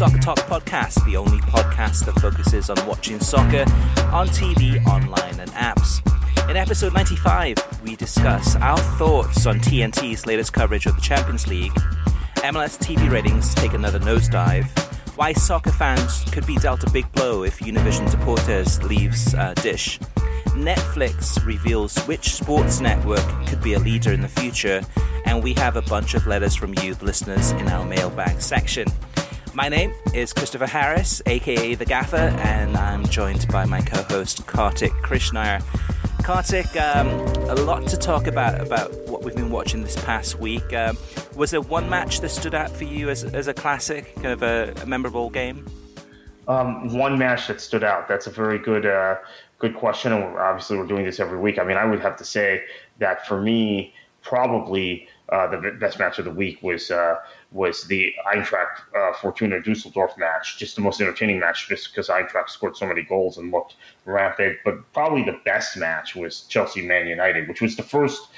[0.00, 3.70] Soccer Talk podcast, the only podcast that focuses on watching soccer
[4.10, 6.00] on TV, online, and apps.
[6.48, 11.74] In episode 95, we discuss our thoughts on TNT's latest coverage of the Champions League,
[12.36, 14.64] MLS TV ratings take another nosedive,
[15.18, 19.98] why soccer fans could be dealt a big blow if Univision Deportes leaves uh, Dish,
[20.54, 24.80] Netflix reveals which sports network could be a leader in the future,
[25.26, 28.88] and we have a bunch of letters from you, the listeners, in our mailbag section.
[29.52, 34.46] My name is Christopher Harris, aka The Gaffer, and I'm joined by my co host
[34.46, 35.60] Kartik Krishnaiyer.
[36.22, 37.08] Kartik, um,
[37.48, 40.72] a lot to talk about about what we've been watching this past week.
[40.72, 40.96] Um,
[41.34, 44.44] was there one match that stood out for you as, as a classic, kind of
[44.44, 45.66] a, a memorable game?
[46.46, 48.06] Um, one match that stood out.
[48.06, 49.16] That's a very good uh,
[49.58, 51.58] good question, and we're, obviously we're doing this every week.
[51.58, 52.62] I mean, I would have to say
[52.98, 57.16] that for me, probably uh, the best match of the week was uh,
[57.52, 60.58] was the Eintracht uh, Fortuna Dusseldorf match.
[60.58, 64.58] Just the most entertaining match, just because Eintracht scored so many goals and looked rampant.
[64.64, 68.28] But probably the best match was Chelsea Man United, which was the first.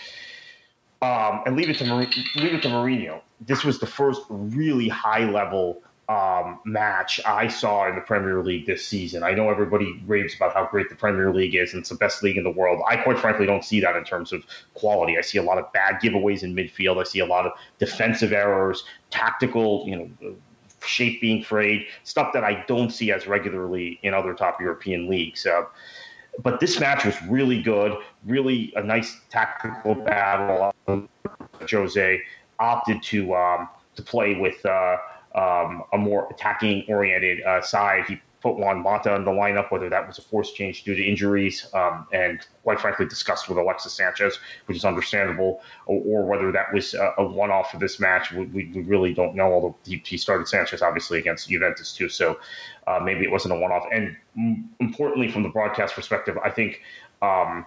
[1.03, 2.06] Um, and leave it to Mar-
[2.37, 3.21] leave it to Mourinho.
[3.41, 8.67] This was the first really high level um, match I saw in the Premier League
[8.67, 9.23] this season.
[9.23, 12.23] I know everybody raves about how great the Premier League is and it's the best
[12.23, 12.83] league in the world.
[12.89, 15.17] I quite frankly don't see that in terms of quality.
[15.17, 17.01] I see a lot of bad giveaways in midfield.
[17.01, 20.35] I see a lot of defensive errors, tactical, you know,
[20.85, 25.47] shape being frayed, stuff that I don't see as regularly in other top European leagues.
[25.47, 25.62] Uh,
[26.43, 27.97] but this match was really good,
[28.27, 30.75] really a nice tactical battle.
[31.71, 32.21] Jose
[32.59, 34.65] opted to um, to play with.
[34.67, 34.97] Uh,
[35.34, 38.04] um, a more attacking oriented uh, side.
[38.06, 41.03] He put Juan Mata in the lineup, whether that was a forced change due to
[41.03, 46.50] injuries um, and, quite frankly, discussed with Alexis Sanchez, which is understandable, or, or whether
[46.50, 48.32] that was a, a one off for this match.
[48.32, 52.41] We, we, really don't know, although he, he, started Sanchez obviously against Juventus too, so
[52.88, 53.87] uh, maybe it wasn't a one off.
[53.93, 54.16] And
[54.81, 56.82] importantly, from the broadcast perspective, I think.
[57.22, 57.64] Um,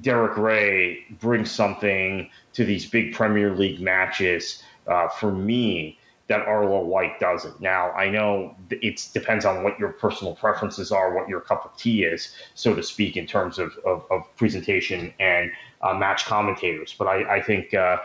[0.00, 5.98] Derek Ray brings something to these big Premier League matches uh, for me
[6.30, 7.60] that Arlo White doesn't.
[7.60, 11.76] Now, I know it depends on what your personal preferences are, what your cup of
[11.76, 15.50] tea is, so to speak, in terms of, of, of presentation and
[15.82, 16.94] uh, match commentators.
[16.96, 17.96] But I, I think uh,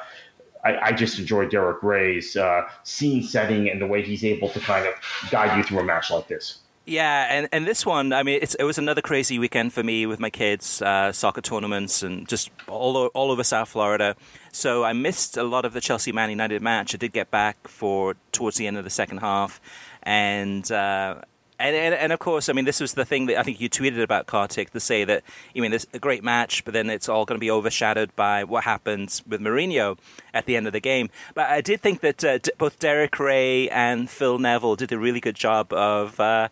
[0.66, 4.60] I, I, just enjoy Derek Ray's uh, scene setting and the way he's able to
[4.60, 4.96] kind of
[5.30, 6.62] guide you through a match like this.
[6.86, 10.20] Yeah, and, and this one, I mean, it was another crazy weekend for me with
[10.20, 14.16] my kids, uh, soccer tournaments, and just all all over South Florida.
[14.52, 16.94] So I missed a lot of the Chelsea Man United match.
[16.94, 19.60] I did get back for towards the end of the second half,
[20.04, 20.72] and.
[20.72, 21.22] Uh,
[21.60, 23.70] and, and, and, of course, I mean, this was the thing that I think you
[23.70, 25.24] tweeted about Kartik to say that,
[25.56, 28.44] I mean, it's a great match, but then it's all going to be overshadowed by
[28.44, 29.98] what happens with Mourinho
[30.34, 31.10] at the end of the game.
[31.34, 35.22] But I did think that uh, both Derek Ray and Phil Neville did a really
[35.22, 36.50] good job of uh,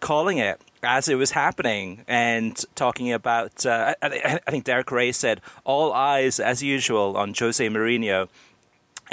[0.00, 3.64] calling it as it was happening and talking about.
[3.64, 8.28] Uh, I, I, think Derek Ray said, "All eyes, as usual, on Jose Mourinho."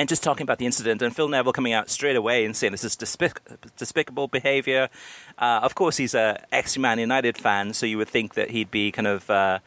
[0.02, 2.72] And just talking about the incident, and Phil Neville coming out straight away and saying
[2.72, 3.38] this is despic-
[3.78, 4.90] despicable behavior.
[5.38, 8.92] Uh, of course, he's a ex-Man United fan, so you would think that he'd be
[8.92, 9.60] kind of uh,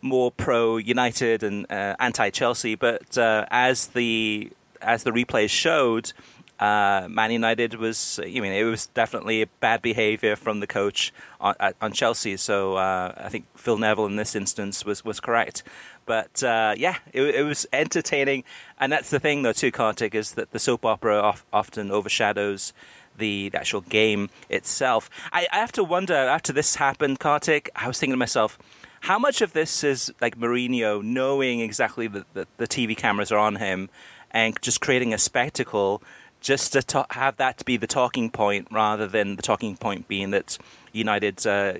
[0.00, 2.76] more pro United and uh, anti Chelsea.
[2.76, 4.50] But uh, as the
[4.80, 6.14] as the replays showed,
[6.58, 11.54] uh, Man United was, I mean, it was definitely bad behavior from the coach on,
[11.82, 12.38] on Chelsea.
[12.38, 15.62] So uh, I think Phil Neville in this instance was, was correct.
[16.06, 18.44] But uh, yeah, it, it, was entertaining.
[18.78, 22.72] And that's the thing, though, too, Kartik, is that the soap opera often overshadows
[23.16, 25.08] the, the, actual game itself.
[25.32, 28.58] I, I have to wonder, after this happened, Kartik, I was thinking to myself,
[29.00, 33.38] how much of this is like Mourinho knowing exactly that the, the TV cameras are
[33.38, 33.90] on him
[34.30, 36.02] and just creating a spectacle
[36.40, 40.58] just to have that be the talking point rather than the talking point being that
[40.92, 41.74] United uh,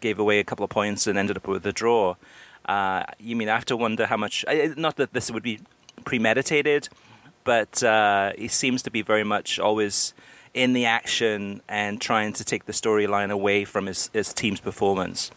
[0.00, 2.14] gave away a couple of points and ended up with a draw.
[2.66, 4.44] Uh, you mean I have to wonder how much?
[4.76, 5.60] Not that this would be
[6.04, 6.88] premeditated,
[7.44, 10.14] but uh, he seems to be very much always
[10.52, 15.30] in the action and trying to take the storyline away from his, his team's performance.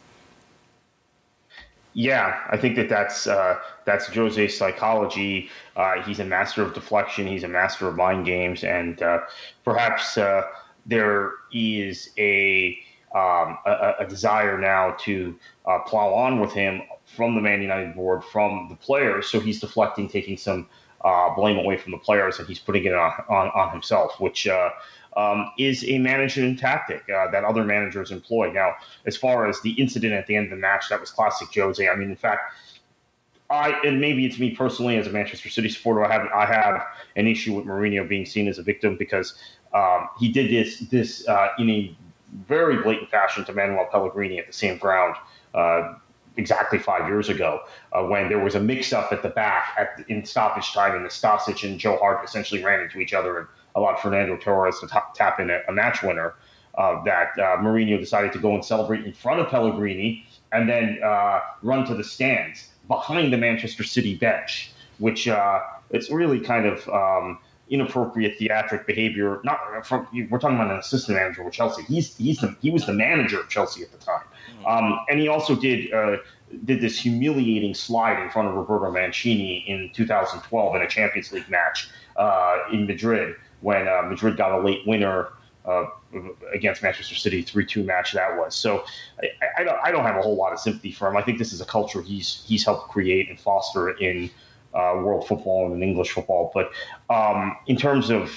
[1.94, 5.50] Yeah, I think that that's uh, that's Jose's psychology.
[5.76, 7.28] Uh, he's a master of deflection.
[7.28, 9.22] He's a master of mind games, and uh,
[9.66, 10.44] perhaps uh,
[10.86, 12.78] there is a,
[13.14, 16.84] um, a, a desire now to uh, plow on with him
[17.16, 19.28] from the Man United board, from the players.
[19.28, 20.68] So he's deflecting, taking some
[21.04, 24.48] uh, blame away from the players, and he's putting it on on, on himself, which
[25.18, 28.52] um, is a management tactic uh, that other managers employ.
[28.52, 28.76] Now,
[29.06, 31.88] as far as the incident at the end of the match, that was classic Jose.
[31.88, 32.54] I mean, in fact,
[33.50, 36.06] I and maybe it's me personally as a Manchester City supporter.
[36.06, 36.86] I have I have
[37.16, 39.34] an issue with Mourinho being seen as a victim because
[39.74, 41.96] um, he did this this uh, in a
[42.48, 45.16] very blatant fashion to Manuel Pellegrini at the same ground.
[46.44, 47.52] Exactly five years ago,
[47.94, 51.58] uh, when there was a mix-up at the back at, in stoppage time, and Nastasic
[51.68, 55.40] and Joe Hart essentially ran into each other, and allowed Fernando Torres to top, tap
[55.40, 56.30] in a, a match winner.
[56.76, 60.86] Uh, that uh, Mourinho decided to go and celebrate in front of Pellegrini and then
[61.04, 65.60] uh, run to the stands behind the Manchester City bench, which uh,
[65.90, 67.40] it's really kind of um,
[67.70, 69.42] inappropriate theatric behavior.
[69.44, 71.84] Not from, we're talking about an assistant manager with Chelsea.
[71.84, 74.28] He's he's the, he was the manager of Chelsea at the time.
[74.66, 75.94] Um, and he also did.
[75.94, 76.18] Uh,
[76.66, 81.48] did this humiliating slide in front of Roberto Mancini in 2012 in a Champions League
[81.50, 85.30] match uh, in Madrid, when uh, Madrid got a late winner
[85.66, 85.86] uh,
[86.54, 88.56] against Manchester City, three-two match that was.
[88.56, 88.84] So
[89.22, 91.18] I, I, don't I don't have a whole lot of sympathy for him.
[91.18, 94.30] I think this is a culture he's he's helped create and foster in
[94.74, 96.52] uh, world football and English football.
[96.54, 96.72] But
[97.10, 98.32] um, in terms of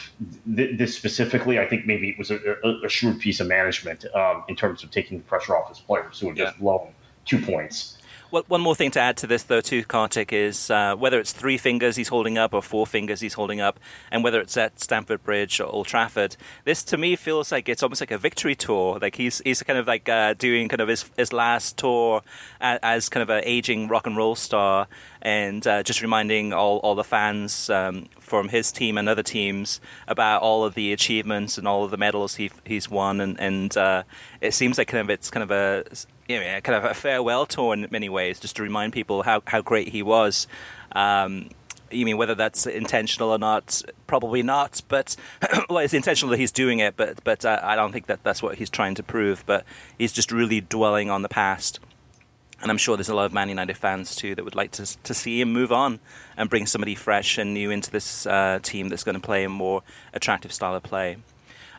[0.57, 4.05] th- this specifically, I think maybe it was a, a, a shrewd piece of management
[4.15, 6.45] um, in terms of taking the pressure off his players who had yeah.
[6.47, 6.89] just blown
[7.25, 7.99] two points.
[8.33, 11.33] Well, one more thing to add to this, though, too, Kartik, is uh, whether it's
[11.33, 13.79] three fingers he's holding up or four fingers he's holding up,
[14.11, 17.83] and whether it's at Stamford Bridge or Old Trafford, this to me feels like it's
[17.83, 18.99] almost like a victory tour.
[18.99, 22.23] Like he's he's kind of like uh, doing kind of his his last tour
[22.59, 24.89] as, as kind of an aging rock and roll star,
[25.23, 29.81] and uh, just reminding all, all the fans um, from his team and other teams
[30.07, 33.77] about all of the achievements and all of the medals he, he's won, and, and
[33.77, 34.03] uh,
[34.41, 35.85] it seems like kind of it's kind of a
[36.29, 39.43] you know, kind of a farewell tour in many ways, just to remind people how,
[39.47, 40.47] how great he was.
[40.93, 41.51] Um,
[41.91, 43.83] you mean whether that's intentional or not?
[44.07, 44.83] Probably not.
[44.89, 45.17] But
[45.69, 46.97] well, it's intentional that he's doing it.
[46.97, 49.45] But but uh, I don't think that that's what he's trying to prove.
[49.47, 49.65] But
[49.99, 51.81] he's just really dwelling on the past.
[52.63, 55.03] And I'm sure there's a lot of Man United fans too that would like to
[55.03, 55.99] to see him move on
[56.37, 59.49] and bring somebody fresh and new into this uh, team that's going to play a
[59.49, 59.83] more
[60.15, 61.17] attractive style of play.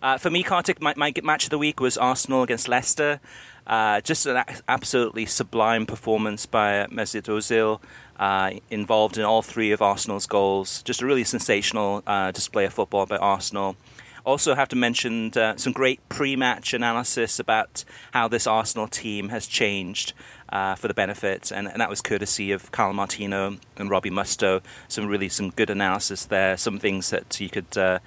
[0.01, 3.21] Uh, for me, Kartik, my, my match of the week was Arsenal against Leicester.
[3.65, 7.80] Uh, just an absolutely sublime performance by Mesut Ozil,
[8.19, 10.83] uh, involved in all three of Arsenal's goals.
[10.83, 13.77] Just a really sensational uh, display of football by Arsenal.
[14.25, 19.47] Also, have to mention uh, some great pre-match analysis about how this Arsenal team has
[19.47, 20.13] changed
[20.54, 24.62] uh, for the benefit, and, and, that was courtesy of Kyle Martino and Robbie Mustoe.
[24.88, 26.56] Some really some good analysis there.
[26.57, 27.76] Some things that you could.
[27.76, 28.00] Uh,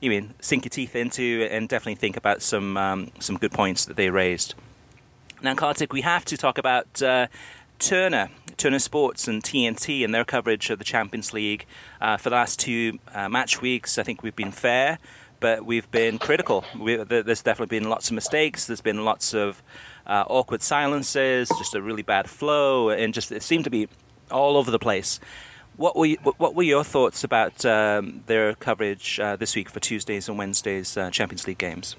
[0.00, 3.84] you mean sink your teeth into and definitely think about some um, some good points
[3.84, 4.54] that they raised.
[5.42, 7.26] Now, Kartik, we have to talk about uh,
[7.78, 11.66] Turner, Turner Sports, and TNT and their coverage of the Champions League
[12.00, 13.98] uh, for the last two uh, match weeks.
[13.98, 14.98] I think we've been fair,
[15.38, 16.64] but we've been critical.
[16.78, 18.66] We, there's definitely been lots of mistakes.
[18.66, 19.62] There's been lots of
[20.10, 23.88] uh, awkward silences, just a really bad flow, and just it seemed to be
[24.30, 25.20] all over the place.
[25.76, 29.80] What were you, what were your thoughts about um, their coverage uh, this week for
[29.80, 31.96] Tuesdays and Wednesdays uh, Champions League games?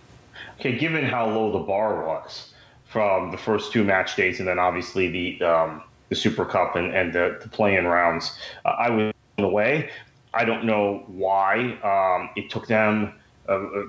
[0.60, 2.54] Okay, given how low the bar was
[2.86, 6.94] from the first two match days, and then obviously the um, the Super Cup and,
[6.94, 8.38] and the, the play-in rounds.
[8.66, 9.90] Uh, I was away.
[10.34, 13.14] I don't know why um, it took them
[13.48, 13.84] uh, uh,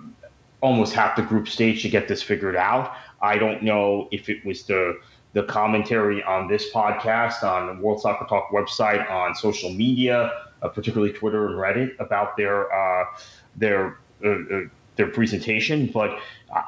[0.60, 2.94] almost half the group stage to get this figured out.
[3.22, 5.00] I don't know if it was the
[5.34, 10.68] the commentary on this podcast, on the World Soccer Talk website, on social media, uh,
[10.68, 13.06] particularly Twitter and Reddit, about their uh,
[13.56, 14.60] their uh, uh,
[14.96, 16.18] their presentation, but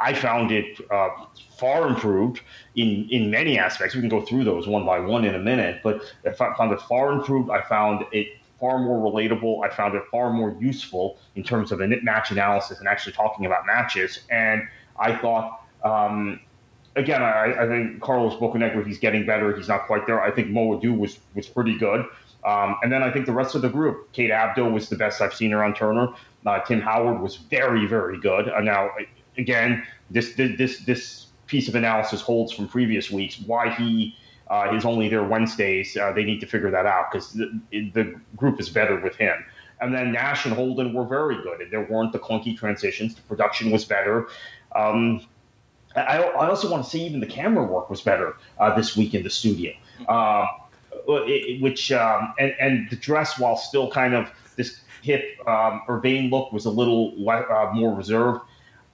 [0.01, 1.11] I found it uh,
[1.59, 2.41] far improved
[2.75, 3.95] in, in many aspects.
[3.95, 6.81] We can go through those one by one in a minute, but I found it
[6.81, 7.51] far improved.
[7.51, 9.63] I found it far more relatable.
[9.65, 13.45] I found it far more useful in terms of a match analysis and actually talking
[13.45, 14.21] about matches.
[14.31, 14.63] And
[14.99, 16.41] I thought, um,
[16.97, 19.55] again, I, I, think Carlos Bocanegra, he's getting better.
[19.57, 20.21] He's not quite there.
[20.21, 22.07] I think Mo Edu was was pretty good.
[22.45, 25.23] Um, and then I think the rest of the group, Kate Abdo was the best
[25.23, 26.09] I've seen her on Turner.
[26.45, 28.50] Uh, Tim Howard was very, very good.
[28.50, 28.91] Uh, now,
[29.38, 33.41] again, this this this piece of analysis holds from previous weeks.
[33.41, 34.17] Why he
[34.49, 35.97] uh, is only there Wednesdays?
[35.97, 39.45] Uh, they need to figure that out because the, the group is better with him.
[39.81, 43.14] And then Nash and Holden were very good, and there weren't the clunky transitions.
[43.14, 44.29] The production was better.
[44.75, 45.21] Um,
[45.97, 49.15] I, I, also want to say even the camera work was better uh, this week
[49.15, 49.73] in the studio.
[50.09, 50.47] Uh,
[51.07, 56.31] it, which um, and, and the dress, while still kind of this hip um, urbane
[56.31, 58.41] look, was a little uh, more reserved.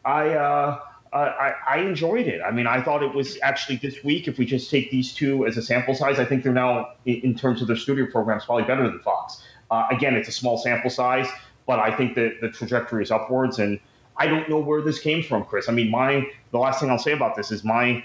[0.04, 0.80] I, uh,
[1.12, 2.40] I I enjoyed it.
[2.40, 4.28] I mean, I thought it was actually this week.
[4.28, 7.34] If we just take these two as a sample size, I think they're now in
[7.34, 9.42] terms of their studio programs probably better than Fox.
[9.70, 11.28] Uh, again, it's a small sample size,
[11.66, 13.80] but I think that the trajectory is upwards, and
[14.20, 15.68] I don't know where this came from, Chris.
[15.70, 18.04] I mean, my the last thing I'll say about this is my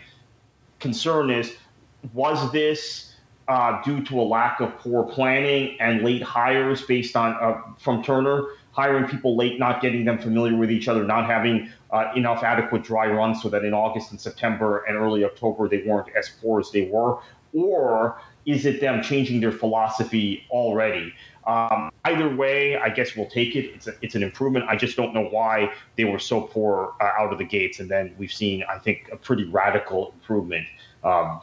[0.79, 1.53] concern is
[2.13, 3.13] was this
[3.49, 8.01] uh, due to a lack of poor planning and late hires based on uh, from
[8.01, 12.43] Turner, hiring people late, not getting them familiar with each other, not having uh, enough
[12.43, 16.29] adequate dry runs so that in August and September and early October they weren't as
[16.41, 17.19] poor as they were,
[17.53, 21.13] or is it them changing their philosophy already?
[21.47, 23.65] Um, either way, I guess we'll take it.
[23.75, 24.65] It's a, it's an improvement.
[24.67, 27.89] I just don't know why they were so poor uh, out of the gates, and
[27.89, 30.67] then we've seen, I think, a pretty radical improvement.
[31.03, 31.41] Um,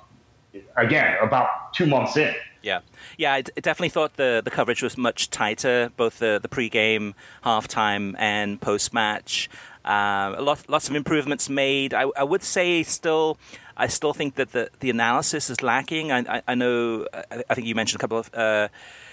[0.76, 2.34] again about two months in.
[2.62, 2.80] Yeah,
[3.18, 8.14] yeah, I definitely thought the, the coverage was much tighter, both the the pregame, halftime,
[8.18, 9.50] and post match.
[9.84, 11.92] Uh, lot, lots of improvements made.
[11.92, 13.36] I, I would say still,
[13.76, 16.12] I still think that the, the analysis is lacking.
[16.12, 17.08] I, I, I know,
[17.50, 18.68] I think you mentioned a couple of uh,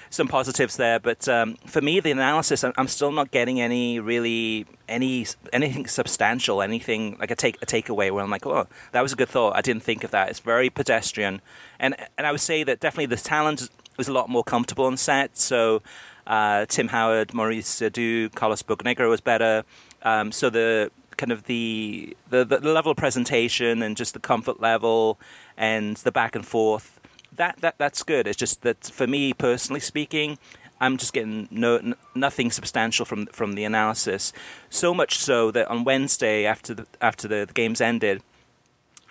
[0.09, 0.99] some positives there.
[0.99, 6.61] But um, for me, the analysis, I'm, still not getting any really any anything substantial,
[6.61, 9.55] anything like a take a takeaway where I'm like, oh, that was a good thought.
[9.55, 10.29] I didn't think of that.
[10.29, 11.41] It's very pedestrian,
[11.79, 14.97] and and I would say that definitely the talent was a lot more comfortable on
[14.97, 15.37] set.
[15.37, 15.81] So.
[16.27, 19.63] Uh, Tim Howard, Maurice Edu, Carlos Bocanegra was better.
[20.03, 24.61] Um, so the kind of the, the, the level of presentation and just the comfort
[24.61, 25.19] level
[25.57, 26.98] and the back and forth
[27.35, 28.27] that, that that's good.
[28.27, 30.37] It's just that for me personally speaking,
[30.81, 34.33] I'm just getting no n- nothing substantial from from the analysis.
[34.69, 38.21] So much so that on Wednesday after the after the, the games ended,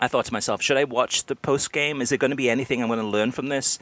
[0.00, 2.00] I thought to myself, should I watch the post game?
[2.00, 3.78] Is there going to be anything I'm going to learn from this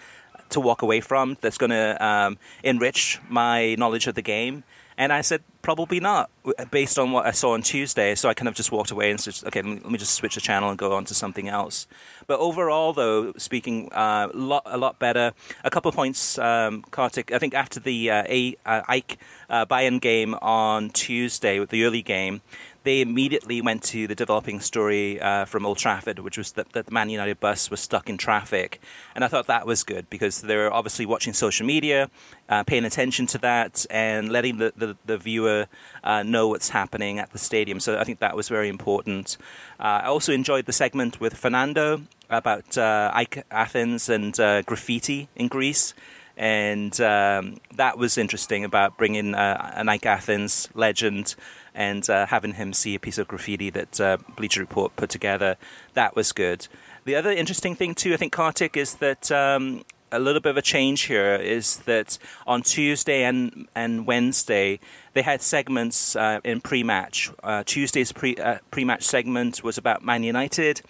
[0.50, 4.64] to walk away from that's going to um, enrich my knowledge of the game?
[4.98, 6.30] And I said, probably not,
[6.70, 8.14] based on what I saw on Tuesday.
[8.14, 10.40] So I kind of just walked away and said, okay, let me just switch the
[10.40, 11.86] channel and go on to something else.
[12.26, 15.32] But overall, though, speaking uh, a lot, a lot better.
[15.64, 17.30] A couple of points, um, Kartik.
[17.30, 19.16] I think after the uh, a, uh, AEK
[19.50, 22.40] uh, Bayern game on Tuesday, with the early game,
[22.86, 26.86] they immediately went to the developing story uh, from Old Trafford, which was that, that
[26.86, 28.80] the Man United bus was stuck in traffic.
[29.16, 32.08] And I thought that was good because they're obviously watching social media,
[32.48, 35.66] uh, paying attention to that, and letting the, the, the viewer
[36.04, 37.80] uh, know what's happening at the stadium.
[37.80, 39.36] So I think that was very important.
[39.80, 45.48] Uh, I also enjoyed the segment with Fernando about uh, Athens and uh, graffiti in
[45.48, 45.92] Greece
[46.36, 51.34] and um, that was interesting about bringing uh, an AEK Athens legend
[51.76, 55.56] and uh, having him see a piece of graffiti that uh, Bleacher Report put together.
[55.94, 56.66] That was good.
[57.04, 60.56] The other interesting thing, too, I think, Kartik, is that um, a little bit of
[60.56, 64.80] a change here is that on Tuesday and, and Wednesday,
[65.12, 67.30] they had segments uh, in pre match.
[67.44, 70.80] Uh, Tuesday's pre uh, match segment was about Man United.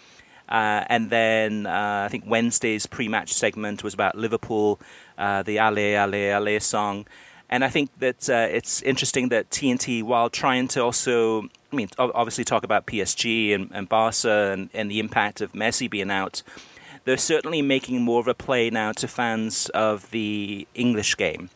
[0.48, 4.80] Uh, and then uh, I think Wednesday's pre-match segment was about Liverpool,
[5.18, 7.06] uh, the Allez Allez Allez song,
[7.48, 11.88] and I think that uh, it's interesting that TNT, while trying to also, I mean,
[11.98, 16.42] obviously talk about PSG and, and Barca and, and the impact of Messi being out,
[17.04, 21.50] they're certainly making more of a play now to fans of the English game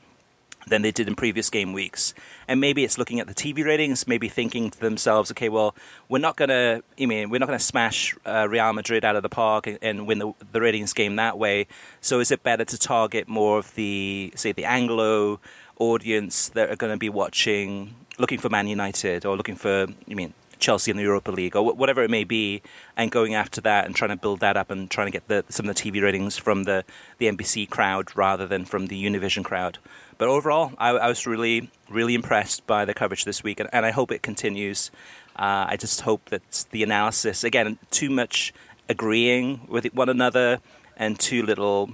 [0.68, 2.14] than they did in previous game weeks.
[2.47, 5.75] And maybe it's looking at the TV ratings, maybe thinking to themselves, okay, well,
[6.09, 9.28] we're not to, I mean, we're not to smash uh, Real Madrid out of the
[9.28, 11.66] park and, and win the, the ratings game that way.
[12.00, 15.40] So is it better to target more of the, say, the Anglo
[15.80, 20.14] audience that are going to be watching, looking for Man United or looking for, you
[20.14, 22.62] mean, Chelsea in the Europa League or whatever it may be,
[22.96, 25.44] and going after that and trying to build that up and trying to get the,
[25.49, 26.84] some of the TV ratings from the,
[27.18, 29.78] the NBC crowd rather than from the Univision crowd.
[30.18, 33.87] but overall, I, I, was really, really impressed by the coverage this week, and, and
[33.87, 34.90] I hope it continues.
[35.34, 38.52] Uh, I just hope that the analysis, again, too much
[38.88, 40.60] agreeing with one another
[40.96, 41.90] and too little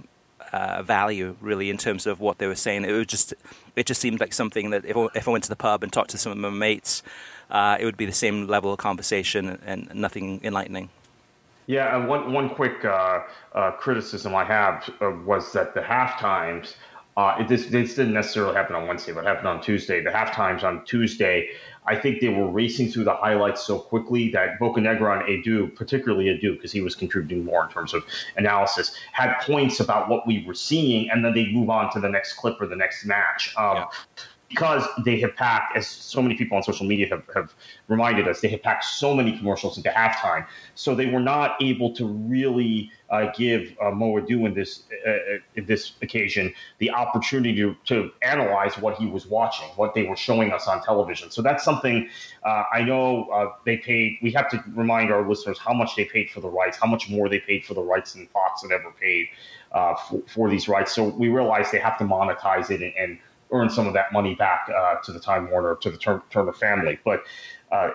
[0.57, 2.85] uh, value, really, in terms of what they were saying.
[2.85, 3.35] It was just,
[3.75, 6.11] it just seemed like something that if, if I went to the pub and talked
[6.11, 7.03] to some of my mates,
[7.51, 10.89] uh, it would be the same level of conversation and nothing enlightening.
[11.67, 13.21] Yeah, and one one quick uh,
[13.55, 16.77] uh, criticism I have uh, was that the half times.
[17.17, 19.99] Uh, it, this, this didn't necessarily happen on Wednesday, but happened on Tuesday.
[20.09, 21.49] The half times on Tuesday,
[21.87, 26.27] I think they were racing through the highlights so quickly that Bocanegra and Edu, particularly
[26.27, 28.05] Edu, because he was contributing more in terms of
[28.37, 32.09] analysis, had points about what we were seeing, and then they'd move on to the
[32.09, 33.55] next clip or the next match.
[33.57, 33.87] Um, yeah
[34.49, 37.55] because they have packed, as so many people on social media have, have
[37.89, 40.47] reminded us, they have packed so many commercials into halftime.
[40.75, 45.11] So they were not able to really uh, give uh, Mo Edu in this uh,
[45.11, 45.15] uh,
[45.55, 50.17] in this occasion the opportunity to, to analyze what he was watching, what they were
[50.17, 51.31] showing us on television.
[51.31, 52.09] So that's something
[52.45, 54.19] uh, I know uh, they paid.
[54.23, 57.09] We have to remind our listeners how much they paid for the rights, how much
[57.09, 59.29] more they paid for the rights than Fox had ever paid
[59.73, 60.93] for, for, these rights.
[60.95, 63.19] So we realize they have to monetize it and, and
[63.51, 66.99] earn some of that money back uh, to the Time Warner, to the Turner family.
[67.05, 67.23] But
[67.73, 67.91] uh,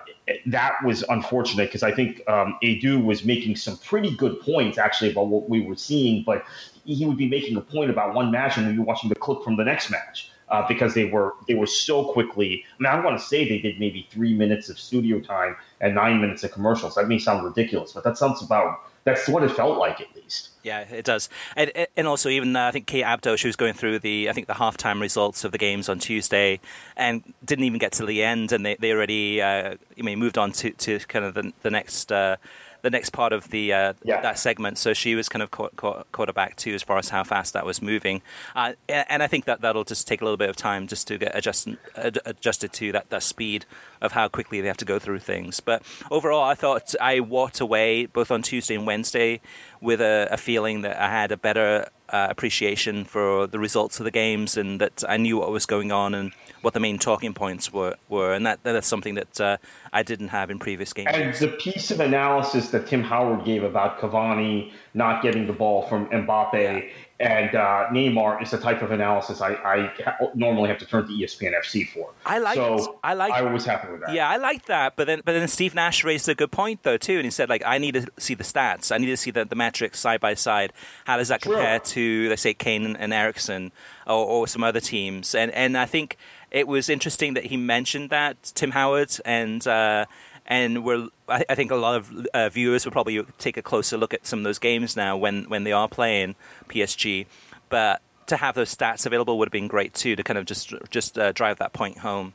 [0.48, 5.12] that was unfortunate because I think um, Edu was making some pretty good points actually
[5.12, 6.43] about what we were seeing, but
[6.84, 9.55] he would be making a point about one match and you're watching the clip from
[9.58, 10.29] the next match.
[10.50, 12.65] Uh, because they were they were so quickly.
[12.77, 15.96] I mean, I want to say they did maybe three minutes of studio time and
[15.96, 16.96] nine minutes of commercials.
[16.96, 20.50] That may sound ridiculous, but that sounds about that's what it felt like at least.
[20.63, 23.74] Yeah, it does, and and also even uh, I think Kate Abdo, she was going
[23.74, 26.60] through the I think the halftime results of the games on Tuesday,
[26.96, 30.38] and didn't even get to the end, and they they already uh, I mean moved
[30.38, 32.12] on to, to kind of the the next.
[32.12, 32.38] Uh,
[32.81, 34.21] the next part of the uh, yeah.
[34.21, 34.77] that segment.
[34.77, 37.53] So she was kind of caught, caught, caught back too as far as how fast
[37.53, 38.21] that was moving.
[38.55, 41.17] Uh, and I think that that'll just take a little bit of time just to
[41.17, 43.65] get adjusted adjusted to that, that speed
[44.01, 45.59] of how quickly they have to go through things.
[45.59, 49.41] But overall, I thought I walked away both on Tuesday and Wednesday
[49.79, 54.03] with a, a feeling that I had a better uh, appreciation for the results of
[54.03, 57.34] the games and that I knew what was going on and what the main talking
[57.34, 57.96] points were.
[58.10, 58.34] were.
[58.34, 59.58] And that, that is something that uh,
[59.94, 61.10] I didn't have in previous games.
[61.13, 65.83] And the piece of analysis that Tim Howard gave about Cavani not getting the ball
[65.83, 66.90] from Mbappe
[67.22, 71.05] and uh, Neymar is the type of analysis I, I ha- normally have to turn
[71.07, 72.12] to ESPN FC for.
[72.25, 72.55] I like.
[72.55, 73.31] So I like.
[73.31, 74.14] I was happy with that.
[74.14, 74.96] Yeah, I like that.
[74.96, 77.48] But then, but then Steve Nash raised a good point though too, and he said
[77.48, 78.92] like, I need to see the stats.
[78.92, 80.74] I need to see the, the metrics side by side.
[81.05, 83.72] How does that compare to let's say Kane and Eriksen
[84.07, 85.36] or, or some other teams?
[85.36, 86.18] And and I think
[86.50, 89.66] it was interesting that he mentioned that Tim Howard and.
[89.66, 90.05] Uh,
[90.51, 93.98] and we're I, I think a lot of uh, viewers will probably take a closer
[93.98, 96.35] look at some of those games now when when they are playing
[96.68, 97.25] PSG,
[97.70, 100.74] but to have those stats available would have been great too to kind of just
[100.90, 102.33] just uh, drive that point home.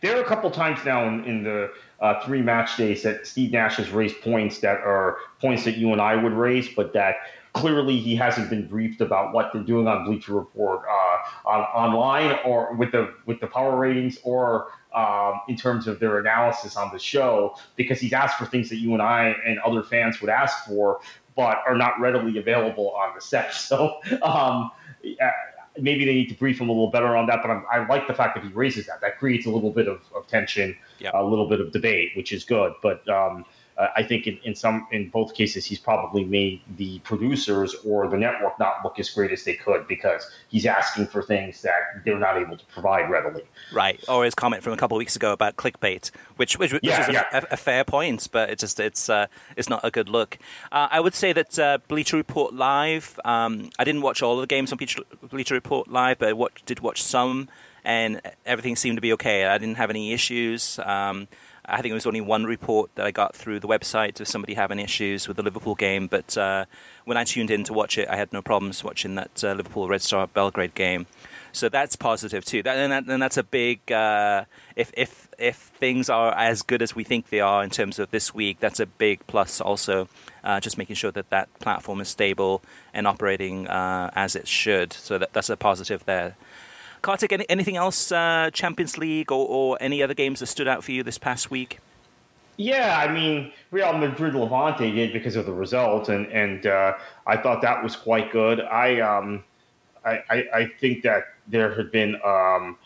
[0.00, 3.52] There are a couple times now in, in the uh, three match days that Steve
[3.52, 7.16] Nash has raised points that are points that you and I would raise, but that
[7.52, 12.38] clearly he hasn't been briefed about what they're doing on Bleacher Report uh, on, online
[12.44, 16.90] or with the with the power ratings or um, in terms of their analysis on
[16.92, 20.30] the show because he's asked for things that you and I and other fans would
[20.30, 21.00] ask for,
[21.36, 23.54] but are not readily available on the set.
[23.54, 24.70] So um,
[25.78, 27.40] maybe they need to brief him a little better on that.
[27.42, 29.00] But I'm, i like the fact that he raises that.
[29.00, 31.12] That creates a little bit of, of tension, yep.
[31.14, 32.72] a little bit of debate, which is good.
[32.82, 33.44] But um,
[33.80, 38.08] uh, I think in, in some in both cases he's probably made the producers or
[38.08, 42.04] the network not look as great as they could because he's asking for things that
[42.04, 43.42] they're not able to provide readily.
[43.72, 46.84] Right, or his comment from a couple of weeks ago about clickbait, which which, which
[46.84, 47.24] yeah, is yeah.
[47.32, 50.36] a, a, fair point, but it's just it's uh, it's not a good look.
[50.70, 53.18] Uh, I would say that uh, Bleacher Report Live.
[53.24, 56.32] Um, I didn't watch all of the games on Bleacher, Bleacher Report Live, but I
[56.34, 57.48] watch, did watch some,
[57.82, 59.46] and everything seemed to be okay.
[59.46, 60.78] I didn't have any issues.
[60.80, 61.28] Um,
[61.70, 64.54] I think it was only one report that I got through the website of somebody
[64.54, 66.06] having issues with the Liverpool game.
[66.06, 66.64] But uh,
[67.04, 69.88] when I tuned in to watch it, I had no problems watching that uh, Liverpool
[69.88, 71.06] Red Star Belgrade game.
[71.52, 72.62] So that's positive too.
[72.62, 73.90] That, and, that, and, that's a big.
[73.90, 74.44] Uh,
[74.76, 78.10] if if if things are as good as we think they are in terms of
[78.10, 79.60] this week, that's a big plus.
[79.60, 80.08] Also,
[80.44, 82.62] uh, just making sure that that platform is stable
[82.94, 84.92] and operating uh, as it should.
[84.92, 86.36] So that, that's a positive there.
[87.02, 90.84] Kartik, any, anything else, uh, Champions League or, or any other games that stood out
[90.84, 91.78] for you this past week?
[92.56, 96.92] Yeah, I mean, Real Madrid Levante did because of the result, and and uh,
[97.26, 98.60] I thought that was quite good.
[98.60, 99.44] I um,
[100.04, 102.76] I, I, I think that there had been um,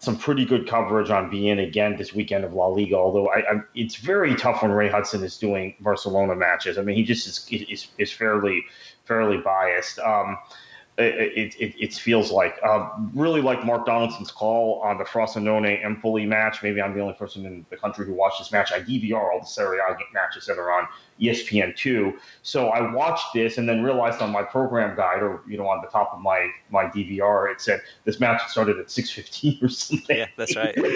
[0.00, 2.96] some pretty good coverage on beIN again this weekend of La Liga.
[2.96, 6.76] Although I, I, it's very tough when Ray Hudson is doing Barcelona matches.
[6.76, 8.64] I mean, he just is is, is fairly
[9.04, 10.00] fairly biased.
[10.00, 10.36] Um,
[10.98, 12.62] it, it, it, feels like.
[12.62, 16.62] Um, really like Mark Donaldson's call on the Frosinone Empoli match.
[16.62, 18.72] Maybe I'm the only person in the country who watched this match.
[18.72, 20.88] I DVR all the Serie A matches that are on
[21.20, 22.14] ESPN2.
[22.42, 25.80] So I watched this and then realized on my program guide or, you know, on
[25.80, 30.16] the top of my, my DVR, it said this match started at 6.15 or something.
[30.16, 30.76] Yeah, that's right.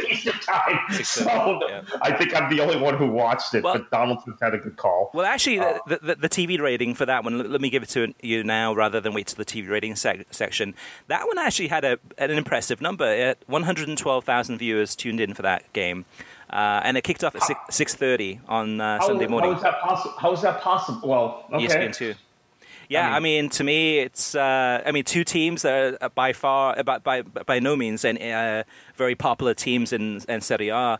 [1.03, 1.83] So yeah.
[2.03, 4.77] I think I'm the only one who watched it, well, but Donaldson's had a good
[4.77, 5.11] call.
[5.15, 7.89] Well, actually, uh, the, the, the, TV rating for that one, let me give it
[7.91, 10.75] to you now rather than wait to the TV rating sec- section.
[11.09, 13.35] That one actually had a, an impressive number.
[13.47, 16.05] 112,000 viewers tuned in for that game.
[16.53, 19.53] Uh, and it kicked off at six thirty on uh, Sunday morning.
[19.53, 20.15] How is that possible?
[20.19, 21.09] How is that possible?
[21.09, 21.67] Well, okay.
[21.67, 22.15] ESPN two.
[22.89, 26.11] Yeah, I mean, I mean, to me, it's uh, I mean, two teams that are
[26.11, 28.65] by far, by by, by no means, and uh,
[28.97, 30.99] very popular teams in, in Serie A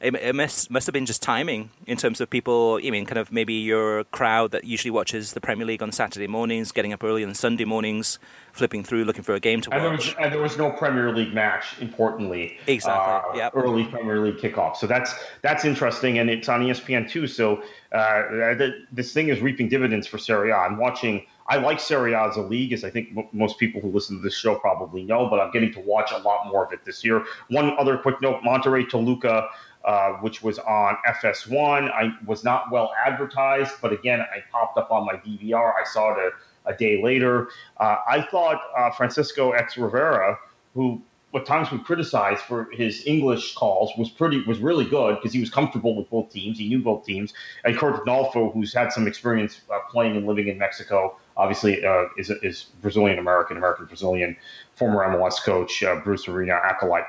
[0.00, 2.78] it, it must must have been just timing in terms of people.
[2.84, 6.26] I mean, kind of maybe your crowd that usually watches the Premier League on Saturday
[6.26, 8.18] mornings, getting up early on Sunday mornings,
[8.52, 9.88] flipping through looking for a game to and watch.
[9.88, 11.80] There was, and there was no Premier League match.
[11.80, 13.40] Importantly, exactly.
[13.40, 13.52] Uh, yep.
[13.54, 14.76] Early Premier League kickoff.
[14.76, 17.26] So that's that's interesting, and it's on ESPN too.
[17.26, 18.54] So uh,
[18.92, 20.56] this thing is reaping dividends for Serie A.
[20.56, 21.24] I'm watching.
[21.48, 24.16] I like Serie A as a league, as I think m- most people who listen
[24.16, 26.84] to this show probably know, but I'm getting to watch a lot more of it
[26.84, 27.24] this year.
[27.48, 29.48] One other quick note Monterrey Toluca
[29.86, 31.90] uh, which was on FS1.
[31.92, 35.72] I was not well advertised, but again, I popped up on my DVR.
[35.80, 36.34] I saw it
[36.66, 37.48] a, a day later.
[37.76, 40.38] Uh, I thought uh, Francisco X Rivera,
[40.74, 41.00] who
[41.36, 45.38] at times we criticized for his English calls, was pretty was really good because he
[45.38, 46.58] was comfortable with both teams.
[46.58, 47.32] He knew both teams.
[47.64, 52.06] And Curt Onalfo, who's had some experience uh, playing and living in Mexico, obviously uh,
[52.18, 54.36] is is Brazilian American, American Brazilian,
[54.74, 57.04] former MLS coach Bruce Arena acolyte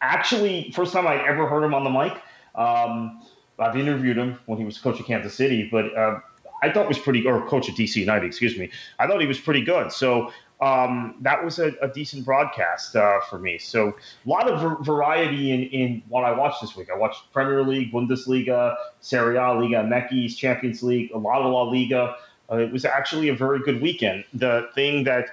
[0.00, 2.12] actually, first time I'd ever heard him on the mic.
[2.54, 3.22] Um,
[3.58, 6.20] I've interviewed him when he was coach of Kansas City, but uh,
[6.62, 8.70] I thought was pretty, or coach of DC United, excuse me.
[8.98, 9.92] I thought he was pretty good.
[9.92, 10.30] So
[10.60, 13.58] um, that was a, a decent broadcast uh, for me.
[13.58, 16.88] So a lot of variety in, in what I watched this week.
[16.90, 21.62] I watched Premier League, Bundesliga, Serie A, Liga MX, Champions League, a lot of La
[21.62, 22.16] Liga.
[22.50, 24.24] Uh, it was actually a very good weekend.
[24.32, 25.28] The thing that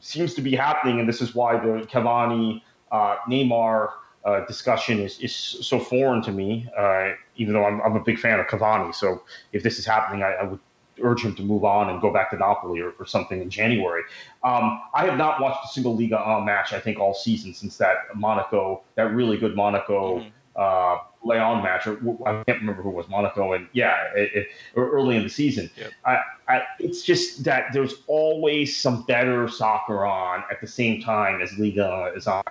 [0.00, 3.90] seems to be happening, and this is why the Cavani uh, Neymar
[4.24, 8.18] uh, discussion is, is so foreign to me, uh, even though I'm, I'm, a big
[8.18, 8.94] fan of Cavani.
[8.94, 10.60] So if this is happening, I, I would
[11.02, 14.02] urge him to move on and go back to Napoli or, or something in January.
[14.42, 17.76] Um, I have not watched a single Ligue 1 match, I think, all season since
[17.78, 20.20] that Monaco, that really good Monaco.
[20.20, 20.28] Mm-hmm.
[20.56, 21.94] Uh, Lyon match, or
[22.26, 25.70] I can't remember who was Monaco, and yeah, it, it, early in the season.
[25.76, 25.90] Yep.
[26.04, 31.40] I, I, it's just that there's always some better soccer on at the same time
[31.40, 32.42] as Liga is on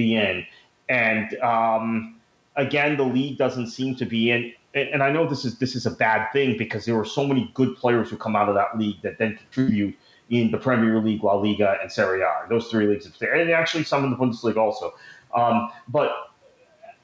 [0.00, 0.46] beIN.
[0.88, 2.16] And um,
[2.56, 4.52] again, the league doesn't seem to be in.
[4.72, 7.50] And I know this is this is a bad thing because there are so many
[7.54, 9.96] good players who come out of that league that then contribute
[10.30, 12.46] in the Premier League, La Liga, and Serie A.
[12.48, 14.94] Those three leagues, and actually some in the Bundesliga also.
[15.34, 16.12] Um, but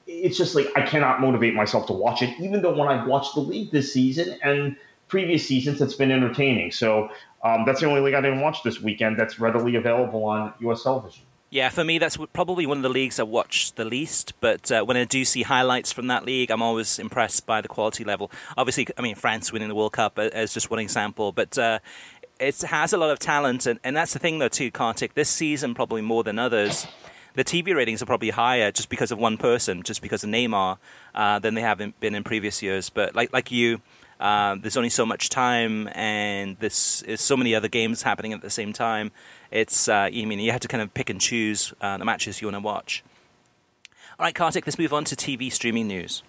[0.07, 3.35] it's just like I cannot motivate myself to watch it, even though when I've watched
[3.35, 4.77] the league this season and
[5.09, 6.71] previous seasons, it's been entertaining.
[6.71, 7.11] So
[7.43, 10.85] um, that's the only league I didn't watch this weekend that's readily available on U.S.
[10.85, 11.26] television.
[11.49, 14.33] Yeah, for me, that's probably one of the leagues I watch the least.
[14.41, 17.69] But uh, when I do see highlights from that league, I'm always impressed by the
[17.69, 18.33] quality level.
[18.57, 21.79] Obviously, I mean, France winning the World Cup as just one example, but uh,
[22.41, 23.65] it has a lot of talent.
[23.67, 25.15] And, and that's the thing, though, too, Kartik.
[25.15, 26.87] This season, probably more than others,
[27.35, 30.79] the TV ratings are probably higher just because of one person, just because of Neymar,
[31.15, 32.91] uh, than they have been in previous years.
[32.91, 33.81] But like like you,
[34.21, 38.51] uh, there's only so much time, and there's, so many other games happening at the
[38.51, 39.11] same time.
[39.51, 42.41] It's uh, I mean you have to kind of pick and choose uh, the matches
[42.41, 43.05] you want to watch.
[44.19, 46.23] All right, Kartik, let's move on to TV streaming news.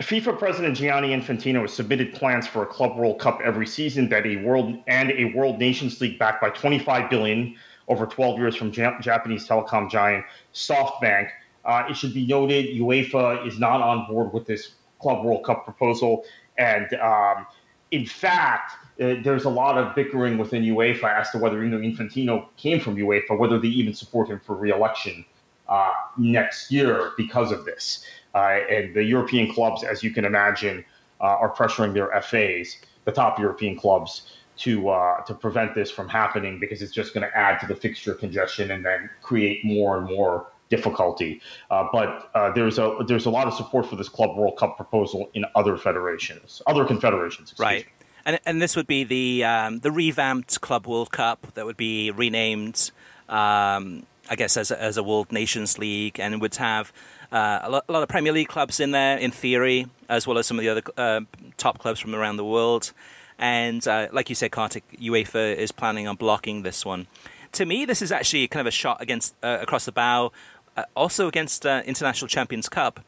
[0.00, 4.26] FIFA President Gianni Infantino has submitted plans for a Club World Cup every season that
[4.26, 7.54] a world and a World Nations League backed by 25 billion
[7.90, 10.24] over 12 years from Japanese telecom giant
[10.54, 11.28] SoftBank.
[11.64, 15.64] Uh, it should be noted UEFA is not on board with this Club World Cup
[15.64, 16.24] proposal.
[16.56, 17.46] And um,
[17.90, 22.46] in fact, uh, there's a lot of bickering within UEFA as to whether know, Infantino
[22.56, 25.24] came from UEFA, whether they even support him for re-election
[25.68, 28.04] uh, next year because of this.
[28.34, 30.84] Uh, and the European clubs, as you can imagine,
[31.20, 36.08] uh, are pressuring their FAs, the top European clubs, to uh, to prevent this from
[36.08, 39.98] happening because it's just going to add to the fixture congestion and then create more
[39.98, 41.40] and more difficulty.
[41.70, 44.76] Uh, but uh, there's a there's a lot of support for this Club World Cup
[44.76, 47.54] proposal in other federations, other confederations.
[47.58, 47.86] Right.
[47.86, 47.92] Me.
[48.26, 52.10] And, and this would be the um, the revamped Club World Cup that would be
[52.10, 52.90] renamed,
[53.30, 56.92] um, I guess, as a, as a World Nations League, and would have
[57.32, 60.36] uh, a, lot, a, lot, of Premier League clubs in there, in theory, as well
[60.36, 61.20] as some of the other uh,
[61.56, 62.92] top clubs from around the world.
[63.40, 67.06] And uh, like you said, Kartik, UEFA is planning on blocking this one.
[67.52, 70.30] To me, this is actually kind of a shot against uh, across the bow,
[70.76, 73.00] uh, also against uh, International Champions Cup.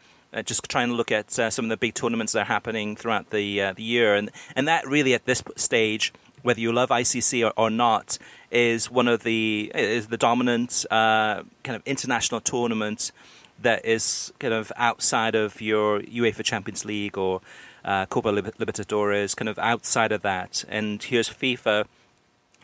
[0.46, 3.72] just trying to look at some of the big tournaments that are happening throughout the
[3.76, 7.68] the year, and and that really at this stage, whether you love ICC or, or
[7.68, 8.16] not,
[8.50, 13.12] is one of the is the dominant kind of international tournament
[13.60, 17.42] that is kind of outside of your UEFA Champions League or
[17.84, 20.64] uh, Copa Libertadores, kind of outside of that.
[20.68, 21.86] And here's FIFA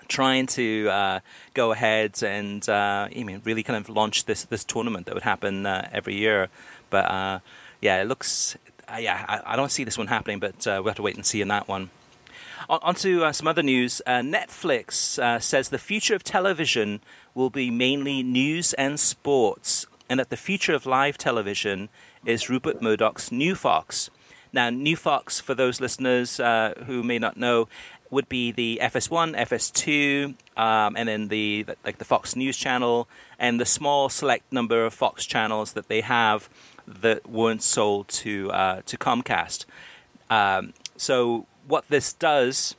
[0.08, 1.20] trying to uh,
[1.52, 5.24] go ahead and uh, I mean really kind of launch this this tournament that would
[5.24, 6.48] happen uh, every year.
[6.90, 7.40] But uh,
[7.80, 8.56] yeah, it looks
[8.98, 11.42] yeah I, I, don't see this one happening, but we'll have to wait and see
[11.42, 11.90] in that one.
[12.70, 14.00] On, on to some other news.
[14.06, 17.00] Netflix says the future of television
[17.34, 21.88] will be mainly news and sports and that the future of live television
[22.24, 24.10] is Rupert Murdoch's New Fox.
[24.52, 27.68] Now, New Fox, for those listeners uh, who may not know,
[28.10, 33.08] would be the FS1, FS2, um, and then the like the Fox News channel,
[33.38, 36.48] and the small select number of Fox channels that they have
[36.86, 39.66] that weren't sold to uh, to Comcast.
[40.30, 42.74] Um, so what this does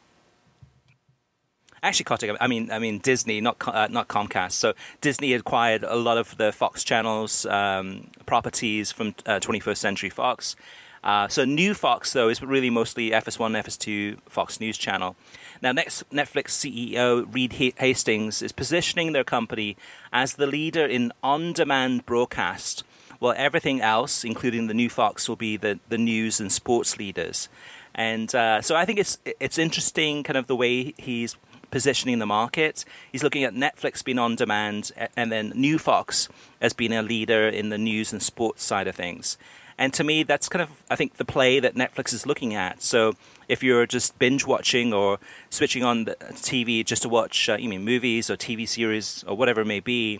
[1.83, 4.53] actually Kartik, I mean, I mean Disney, not uh, not Comcast.
[4.53, 10.09] So Disney acquired a lot of the Fox channels um, properties from uh, 21st Century
[10.09, 10.55] Fox.
[11.03, 15.15] Uh, so new Fox though is really mostly FS1, FS2, Fox News Channel.
[15.61, 19.75] Now, next Netflix CEO Reed Hastings is positioning their company
[20.13, 22.83] as the leader in on-demand broadcast,
[23.19, 27.49] while everything else, including the new Fox, will be the, the news and sports leaders.
[27.93, 31.35] And uh, so I think it's it's interesting, kind of the way he's
[31.71, 32.85] positioning the market.
[33.11, 36.29] He's looking at Netflix being on demand and then New Fox
[36.61, 39.37] as being a leader in the news and sports side of things.
[39.79, 42.83] And to me, that's kind of, I think, the play that Netflix is looking at.
[42.83, 43.13] So
[43.47, 47.69] if you're just binge watching or switching on the TV just to watch, uh, you
[47.69, 50.19] mean movies or TV series or whatever it may be,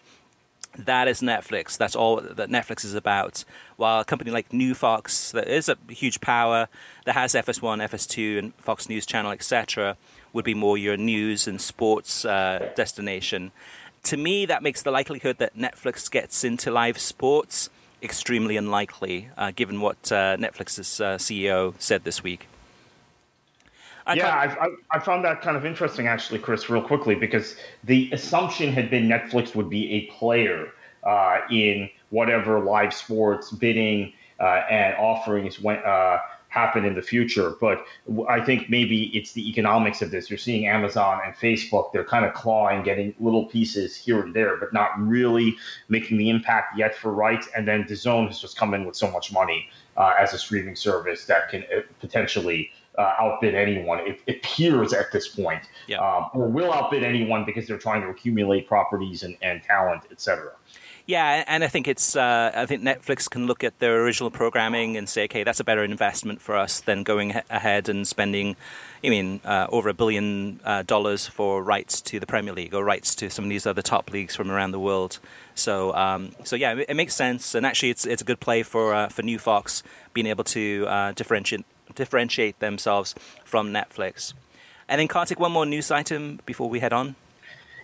[0.78, 1.78] that is Netflix.
[1.78, 3.44] That's all that Netflix is about.
[3.76, 6.70] While a company like New Fox, that is a huge power,
[7.04, 9.98] that has FS1, FS2, and Fox News Channel, etc.,
[10.32, 13.52] would be more your news and sports uh, destination.
[14.04, 17.70] To me, that makes the likelihood that Netflix gets into live sports
[18.02, 22.48] extremely unlikely, uh, given what uh, Netflix's uh, CEO said this week.
[24.06, 28.10] I yeah, I, I, found that kind of interesting, actually, Chris, real quickly, because the
[28.12, 30.70] assumption had been Netflix would be a player
[31.04, 35.84] uh, in whatever live sports bidding uh, and offerings went
[36.50, 37.52] happen in the future.
[37.62, 37.86] But
[38.28, 40.30] I think maybe it's the economics of this.
[40.30, 44.58] You're seeing Amazon and Facebook, they're kind of clawing, getting little pieces here and there,
[44.58, 45.56] but not really
[45.88, 47.48] making the impact yet for rights.
[47.56, 50.76] And then DAZN has just come in with so much money uh, as a streaming
[50.76, 54.00] service that can uh, potentially uh, outbid anyone.
[54.00, 56.00] It, it, appears at this point, yeah.
[56.00, 60.20] um, or will outbid anyone because they're trying to accumulate properties and, and talent, et
[60.20, 60.52] cetera.
[61.10, 64.96] Yeah, and I think it's uh, I think Netflix can look at their original programming
[64.96, 68.56] and say, okay, that's a better investment for us than going ahead and spending,
[69.04, 72.84] I mean, uh, over a billion uh, dollars for rights to the Premier League or
[72.84, 75.18] rights to some of these other top leagues from around the world.
[75.56, 78.62] So, um, so yeah, it, it, makes sense, and actually, it's it's a good play
[78.62, 79.82] for uh, for New Fox
[80.14, 84.34] being able to uh, differentiate differentiate themselves from Netflix.
[84.88, 87.16] And then, Kartik, one more news item before we head on.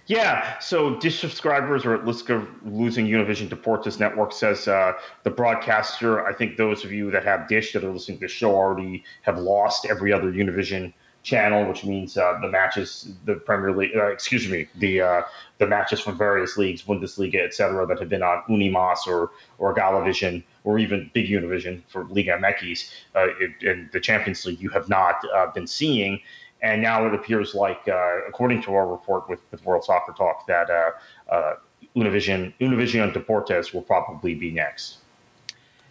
[0.08, 5.32] Yeah, so Dish subscribers are at risk of losing Univision Deportes Network, says uh, the
[5.32, 6.26] broadcaster.
[6.26, 9.04] I think those of you that have Dish that are listening to the show already
[9.24, 14.06] have lost every other Univision channel, which means uh, the matches, the Premier League, uh,
[14.06, 15.22] excuse me, the uh,
[15.58, 20.44] the matches from various leagues, Bundesliga, etc., that have been on Unimas or or Galavision
[20.64, 23.28] or even Big Univision for Liga MX uh,
[23.62, 26.20] in the Champions League, you have not uh, been seeing.
[26.66, 30.48] And now it appears like, uh, according to our report with, with World Soccer Talk,
[30.48, 30.92] that uh,
[31.32, 31.54] uh,
[31.96, 34.98] Univision Univision Deportes will probably be next.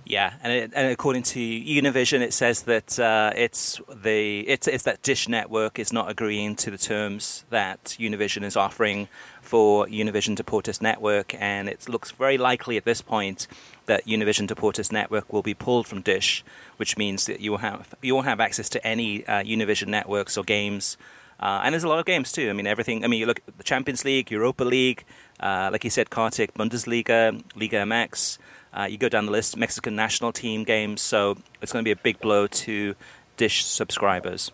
[0.04, 4.82] Yeah, and, it, and according to Univision, it says that uh, it's the it's, it's
[4.82, 9.08] that Dish Network is not agreeing to the terms that Univision is offering
[9.42, 13.46] for Univision Deportes Network, and it looks very likely at this point
[13.86, 16.44] that Univision Deportes Network will be pulled from Dish,
[16.76, 20.36] which means that you will have you won't have access to any uh, Univision networks
[20.36, 20.96] or games.
[21.40, 22.48] Uh, and there's a lot of games too.
[22.48, 23.04] I mean, everything.
[23.04, 25.04] I mean, you look at the Champions League, Europa League,
[25.40, 28.38] uh, like you said, Kartik, Bundesliga, Liga MX.
[28.72, 31.00] Uh, you go down the list, Mexican national team games.
[31.00, 32.94] So it's going to be a big blow to
[33.36, 34.50] Dish subscribers.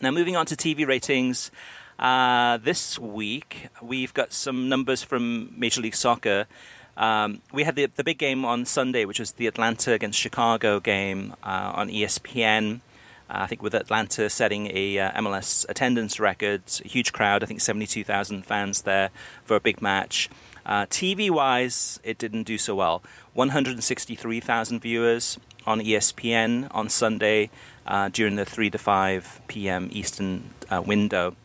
[0.00, 1.50] Now, moving on to TV ratings.
[1.98, 6.46] Uh, this week, we've got some numbers from Major League Soccer.
[6.96, 10.80] Um, we had the the big game on Sunday, which was the Atlanta against Chicago
[10.80, 12.80] game uh, on ESPN.
[13.30, 17.42] Uh, I think with Atlanta setting a uh, MLS attendance record, a huge crowd.
[17.42, 19.10] I think seventy-two thousand fans there
[19.44, 20.28] for a big match.
[20.64, 23.02] Uh, TV wise, it didn't do so well.
[23.32, 27.50] One hundred sixty-three thousand viewers on ESPN on Sunday
[27.86, 29.88] uh, during the three to five p.m.
[29.92, 31.36] Eastern uh, window.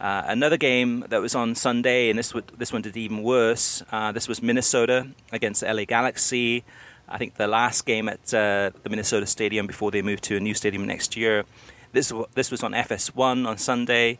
[0.00, 3.82] Uh, another game that was on Sunday, and this this one did even worse.
[3.90, 6.64] Uh, this was Minnesota against LA Galaxy.
[7.08, 10.40] I think the last game at uh, the Minnesota Stadium before they move to a
[10.40, 11.44] new stadium next year.
[11.92, 14.18] This this was on FS1 on Sunday.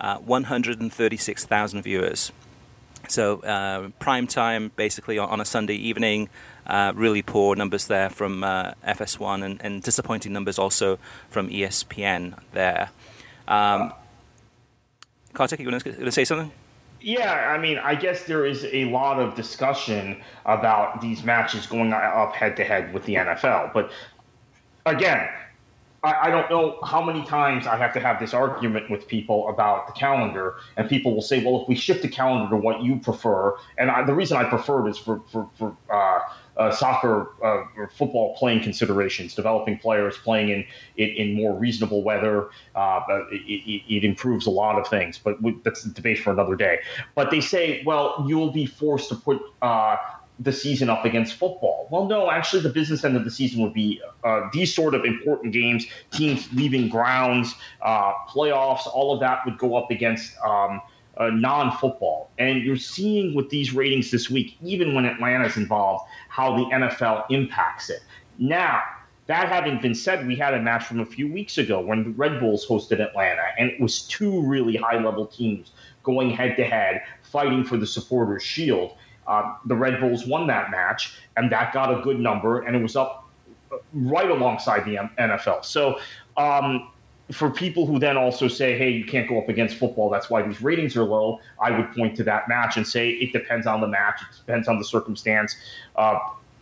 [0.00, 2.30] Uh, 136,000 viewers.
[3.08, 6.28] So uh, prime time, basically on, on a Sunday evening.
[6.64, 10.98] Uh, really poor numbers there from FS1, and, and, disappointing numbers also
[11.30, 12.90] from ESPN there.
[13.48, 13.92] Um,
[15.34, 16.50] Kartik, you want to say something?
[17.00, 21.92] Yeah, I mean, I guess there is a lot of discussion about these matches going
[21.92, 23.72] up head to head with the NFL.
[23.72, 23.92] But
[24.84, 25.28] again,
[26.04, 29.48] I, I, don't know how many times I have to have this argument with people
[29.48, 32.82] about the calendar, and people will say, "Well, if we shift the calendar to what
[32.82, 36.20] you prefer," and I, the reason I prefer it is for for, for uh,
[36.56, 40.64] uh, soccer uh, or football playing considerations, developing players playing in
[40.96, 42.50] in, in more reasonable weather.
[42.76, 43.00] Uh,
[43.32, 46.78] it, it, improves a lot of things, but we, that's a debate for another day.
[47.16, 49.96] But they say, well, you'll be forced to put uh,
[50.40, 51.88] the season up against football.
[51.90, 55.04] Well, no, actually, the business end of the season would be uh, these sort of
[55.04, 60.36] important games, teams leaving grounds, uh, playoffs, all of that would go up against.
[60.38, 60.80] Um,
[61.18, 62.30] uh, non-football.
[62.38, 67.24] And you're seeing with these ratings this week, even when Atlanta's involved, how the NFL
[67.30, 68.02] impacts it.
[68.38, 68.82] Now,
[69.26, 72.10] that having been said, we had a match from a few weeks ago when the
[72.10, 75.72] Red Bulls hosted Atlanta, and it was two really high-level teams
[76.02, 78.96] going head-to-head, fighting for the supporters' shield.
[79.28, 82.82] Uh, the Red Bulls won that match, and that got a good number, and it
[82.82, 83.28] was up
[83.70, 85.64] uh, right alongside the NFL.
[85.64, 86.00] So
[86.36, 86.90] um,
[87.30, 90.42] for people who then also say, hey, you can't go up against football, that's why
[90.42, 93.80] these ratings are low, I would point to that match and say it depends on
[93.80, 95.56] the match, it depends on the circumstance.
[95.94, 96.18] Uh,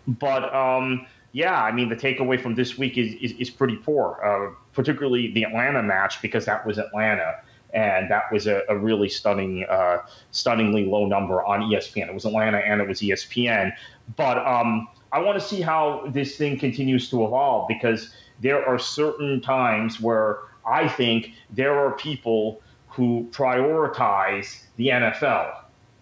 [0.09, 4.21] but um, yeah, I mean, the takeaway from this week is, is, is pretty poor,
[4.25, 7.37] uh, particularly the Atlanta match, because that was Atlanta.
[7.75, 9.99] And that was a, a really stunning, uh,
[10.31, 12.09] stunningly low number on ESPN.
[12.09, 13.73] It was Atlanta and it was ESPN.
[14.17, 18.79] But um, I want to see how this thing continues to evolve because there are
[18.79, 25.55] certain times where I think there are people who prioritize the NFL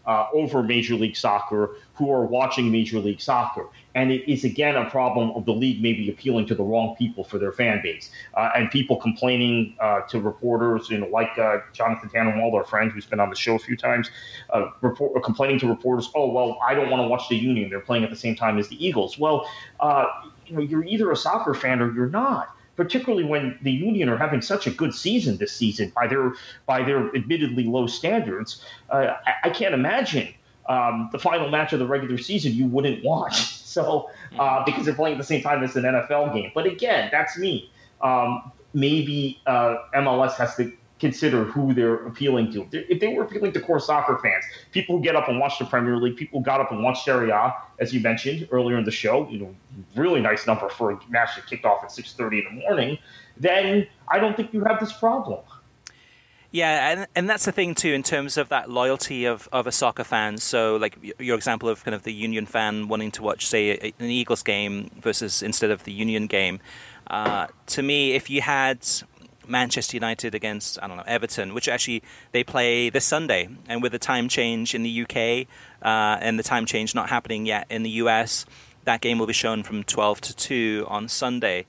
[0.07, 3.69] uh, over Major League Soccer who are watching Major League Soccer.
[3.95, 7.23] And it is, again, a problem of the league maybe appealing to the wrong people
[7.23, 8.11] for their fan base.
[8.35, 12.91] Uh, and people complaining uh, to reporters, you know, like uh, Jonathan Tannenwald, our friend
[12.91, 14.11] who's been on the show a few times,
[14.51, 17.71] uh, report, complaining to reporters, oh, well, I don't want to watch the Union.
[17.71, 19.17] They're playing at the same time as the Eagles.
[19.17, 20.07] Well, uh,
[20.47, 24.17] you know, you're either a soccer fan or you're not particularly when the Union are
[24.17, 26.35] having such a good season this season by their
[26.67, 28.65] by their admittedly low standards.
[28.91, 30.33] Uh, I, I, can't imagine
[30.69, 33.61] um, the final match of the regular season you wouldn't watch.
[33.75, 34.09] So
[34.39, 36.53] uh, because they're playing at the same time as an NFL game.
[36.55, 37.73] But again, that's me.
[38.03, 40.73] Um, maybe uh, MLS has to
[41.05, 42.67] consider who they're appealing to.
[42.73, 45.67] If they were appealing to core soccer fans, people who get up and watch the
[45.67, 48.85] Premier League, people who got up and watched Serie A, as you mentioned earlier in
[48.85, 49.55] the show, you know,
[49.97, 52.97] really nice number for a match that kicked off at 6:30 in the morning,
[53.37, 55.41] then I don't think you have this problem.
[56.53, 59.73] Yeah, and and that's the thing too in terms of that loyalty of, of a
[59.73, 60.39] soccer fan.
[60.39, 64.07] So, like your example of kind of the Union fan wanting to watch, say, an
[64.07, 66.61] Eagles game versus instead of the Union game.
[67.09, 68.79] Uh, to me, if you had
[69.49, 72.03] Manchester United against I don't know Everton, which actually
[72.33, 75.47] they play this Sunday, and with the time change in the UK
[75.83, 78.47] uh, and the time change not happening yet in the US,
[78.85, 81.67] that game will be shown from 12 to 2 on Sunday.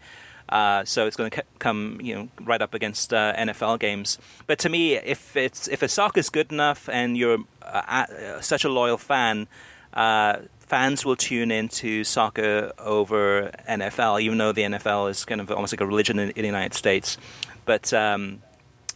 [0.48, 4.20] Uh, so it's going to come, you know, right up against uh, NFL games.
[4.46, 8.70] But to me, if it's if a soccer's good enough and you're uh, such a
[8.70, 9.48] loyal fan,
[9.94, 15.52] uh, fans will tune into soccer over NFL, even though the NFL is kind of
[15.52, 17.18] almost like a religion in, in the United States.
[17.66, 18.42] But um,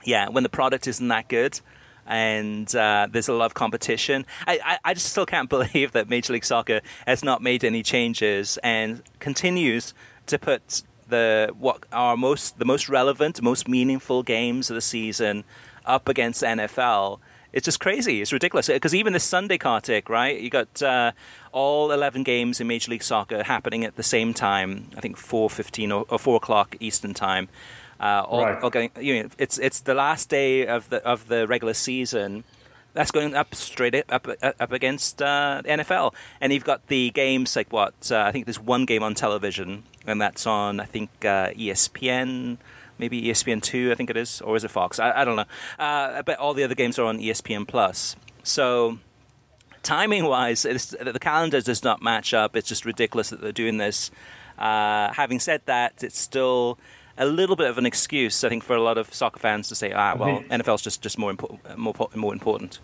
[0.04, 1.60] yeah, when the product isn't that good
[2.06, 6.10] and uh, there's a lot of competition, I, I, I, just still can't believe that
[6.10, 9.94] Major League Soccer has not made any changes and continues
[10.28, 15.44] to put the what are most the most relevant, most meaningful games of the season
[15.86, 17.20] up against NFL.
[17.52, 18.22] It's just crazy.
[18.22, 18.68] It's ridiculous.
[18.68, 20.40] Because even this Sunday, Kartik, right?
[20.40, 21.14] You got uh,
[21.52, 24.92] all 11 games in Major League Soccer happening at the same time.
[24.96, 27.50] I think 4:15 or, or 4 o'clock Eastern time.
[28.00, 28.64] Uh, all, right.
[28.64, 32.46] all getting, you know, it's it's the last day of the of the regular season,
[32.94, 36.14] that's going up straight up up against uh, the NFL.
[36.40, 39.84] And you've got the games like what uh, I think there's one game on television,
[40.08, 42.58] and that's on I think uh, ESPN,
[42.98, 45.00] maybe ESPN two, I think it is, or is it Fox?
[45.00, 45.46] I, I don't know.
[45.78, 48.16] Uh, but all the other games are on ESPN Plus.
[48.44, 49.00] So
[49.84, 52.56] timing wise, the calendar does not match up.
[52.56, 54.12] It's just ridiculous that they're doing this.
[54.58, 56.78] Uh, having said that, it's still
[57.20, 59.76] a little bit of an excuse, I think, for a lot of soccer fans to
[59.76, 62.80] say, ah, well, NFL's just, just more, important, more, more important.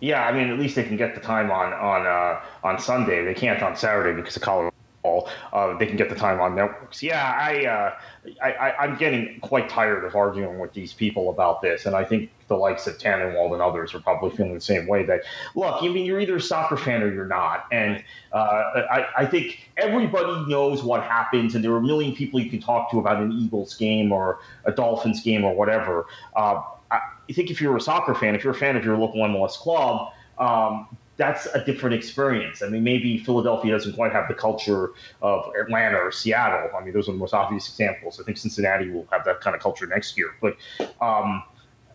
[0.00, 3.24] Yeah, I mean, at least they can get the time on on uh, on Sunday.
[3.24, 4.72] They can't on Saturday because of college
[5.08, 5.28] ball.
[5.52, 7.02] Uh, they can get the time on networks.
[7.02, 7.94] Yeah, I, uh,
[8.42, 12.04] I, I am getting quite tired of arguing with these people about this, and I
[12.04, 15.04] think the likes of Tannenwald and others are probably feeling the same way.
[15.04, 15.22] That
[15.54, 18.02] look, I mean, you're either a soccer fan or you're not, and
[18.32, 22.50] uh, I, I think everybody knows what happens, and there are a million people you
[22.50, 26.06] can talk to about an Eagles game or a Dolphins game or whatever.
[26.36, 27.00] Uh, I
[27.32, 30.12] think if you're a soccer fan, if you're a fan of your local MLS club.
[30.38, 32.62] Um, that's a different experience.
[32.62, 36.70] I mean, maybe Philadelphia doesn't quite have the culture of Atlanta or Seattle.
[36.74, 38.20] I mean, those are the most obvious examples.
[38.20, 40.30] I think Cincinnati will have that kind of culture next year.
[40.40, 40.56] But
[41.00, 41.42] um,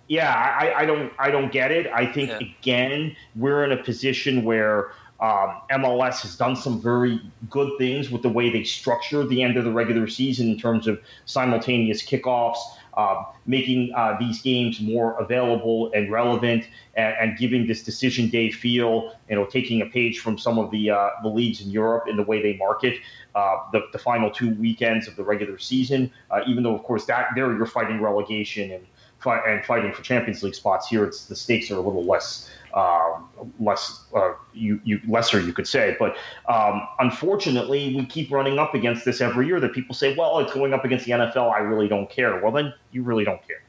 [0.10, 1.88] yeah, I, I, don't I don't get it.
[1.88, 2.40] I think yeah.
[2.40, 8.24] again we're in a position where um, MLS has done some very good things with
[8.24, 12.58] the way they structure the end of the regular season in terms of simultaneous kickoffs
[12.96, 18.52] uh, making uh, these games more available and relevant, and, and, giving this decision day
[18.52, 19.14] feel.
[19.30, 22.18] You know, taking a page from some of the uh, the leagues in Europe in
[22.18, 23.00] the way they market
[23.36, 26.12] uh, the, the final two weekends of the regular season.
[26.30, 28.86] Uh, even though, of course, that there you're fighting relegation and
[29.26, 30.88] and fighting for Champions League spots.
[30.88, 33.20] Here, it's the stakes are a little less uh,
[33.60, 35.96] less uh, you, you lesser you could say.
[36.00, 36.16] But
[36.48, 39.60] um, unfortunately, we keep running up against this every year.
[39.60, 41.52] That people say, "Well, it's going up against the NFL.
[41.52, 43.63] I really don't care." Well, then you really don't care.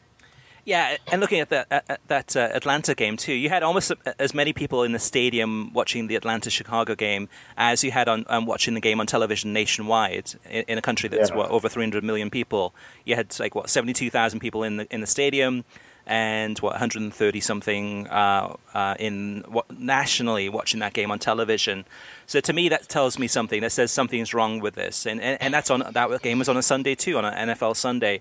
[0.64, 4.32] Yeah, and looking at that at, that uh, Atlanta game too, you had almost as
[4.32, 8.46] many people in the stadium watching the Atlanta Chicago game as you had on, on
[8.46, 11.36] watching the game on television nationwide in, in a country that's yeah.
[11.36, 12.74] what over 300 million people.
[13.04, 15.64] You had like what 72,000 people in the in the stadium
[16.06, 21.84] and what 130 something uh, uh, in what, nationally watching that game on television.
[22.26, 23.60] So to me, that tells me something.
[23.60, 26.56] That says something's wrong with this, and and, and that's on that game was on
[26.56, 28.20] a Sunday too, on an NFL Sunday,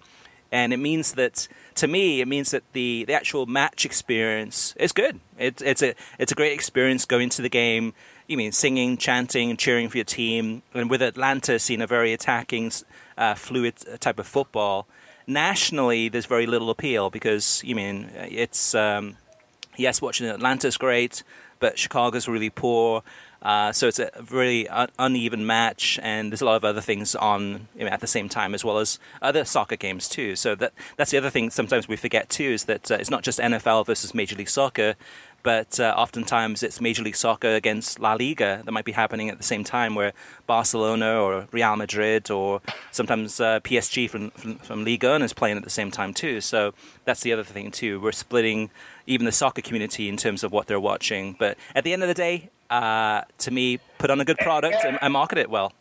[0.53, 4.91] and it means that to me, it means that the, the actual match experience is
[4.91, 5.19] good.
[5.39, 7.93] It's it's a it's a great experience going to the game.
[8.27, 12.71] You mean singing, chanting, cheering for your team, and with Atlanta seeing a very attacking,
[13.17, 14.87] uh, fluid type of football
[15.25, 19.17] nationally, there's very little appeal because you mean it's um,
[19.75, 21.23] yes, watching Atlanta's great,
[21.59, 23.03] but Chicago's really poor.
[23.43, 27.13] Uh, so it's a really un- uneven match, and there's a lot of other things
[27.13, 30.35] on you know, at the same time, as well as other soccer games too.
[30.35, 31.49] So that that's the other thing.
[31.49, 34.95] Sometimes we forget too is that uh, it's not just NFL versus Major League Soccer
[35.43, 39.37] but uh, oftentimes it's Major League Soccer against La Liga that might be happening at
[39.37, 40.13] the same time, where
[40.47, 45.57] Barcelona or Real Madrid or sometimes uh, PSG from, from, from Ligue 1 is playing
[45.57, 46.39] at the same time too.
[46.39, 46.73] So
[47.03, 47.99] that's the other thing too.
[47.99, 48.71] We're splitting
[49.05, 51.35] even the soccer community in terms of what they're watching.
[51.37, 54.77] But at the end of the day, uh, to me, put on a good product
[54.85, 55.73] and, and market it well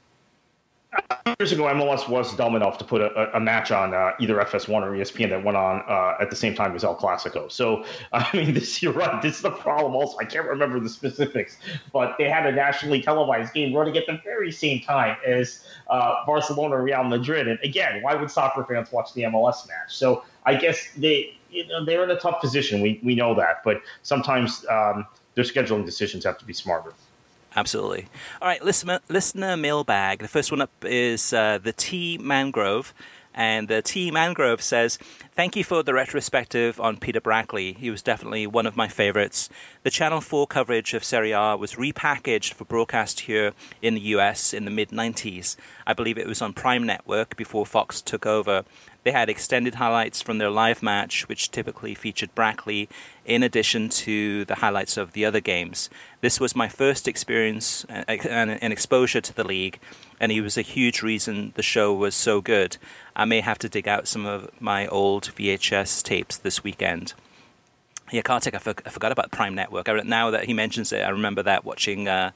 [1.39, 4.83] years ago, MLS was dumb enough to put a, a match on uh, either FS1
[4.83, 7.51] or ESPN that went on uh, at the same time as El Clasico.
[7.51, 9.21] So, I mean, this you're right.
[9.23, 9.95] This is the problem.
[9.95, 11.57] Also, I can't remember the specifics,
[11.93, 16.25] but they had a nationally televised game running at the very same time as uh,
[16.27, 17.49] Barcelona Real Madrid.
[17.49, 19.89] And again, why would soccer fans watch the MLS match?
[19.97, 22.81] So, I guess they you know, they're in a tough position.
[22.81, 26.93] We we know that, but sometimes um, their scheduling decisions have to be smarter.
[27.55, 28.07] Absolutely.
[28.41, 30.21] All right, listener, listener mailbag.
[30.21, 32.95] The first one up is uh, the T Mangrove.
[33.35, 34.99] And the T Mangrove says,
[35.35, 37.73] Thank you for the retrospective on Peter Brackley.
[37.73, 39.49] He was definitely one of my favorites.
[39.85, 44.53] The Channel 4 coverage of Serie A was repackaged for broadcast here in the US
[44.53, 45.57] in the mid 90s.
[45.87, 48.65] I believe it was on Prime Network before Fox took over.
[49.05, 52.89] They had extended highlights from their live match, which typically featured Brackley,
[53.25, 55.91] in addition to the highlights of the other games.
[56.21, 59.81] This was my first experience uh, and exposure to the league,
[60.21, 62.77] and he was a huge reason the show was so good.
[63.17, 67.15] I may have to dig out some of my old VHS tapes this weekend.
[68.13, 69.89] Yeah, Kartik, I, for- I forgot about Prime Network.
[70.05, 72.07] Now that he mentions it, I remember that watching.
[72.07, 72.31] Uh,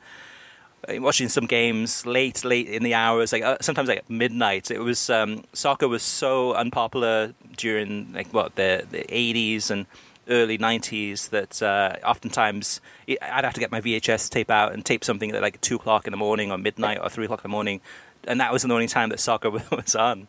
[0.88, 4.70] watching some games late, late in the hours, like uh, sometimes like midnight.
[4.70, 9.86] It was um, soccer was so unpopular during like what the the eighties and
[10.28, 15.04] early '90s that uh, oftentimes I'd have to get my VHS tape out and tape
[15.04, 17.52] something at like two o'clock in the morning or midnight or three o'clock in the
[17.52, 17.80] morning,
[18.24, 20.28] and that was the only time that soccer was on.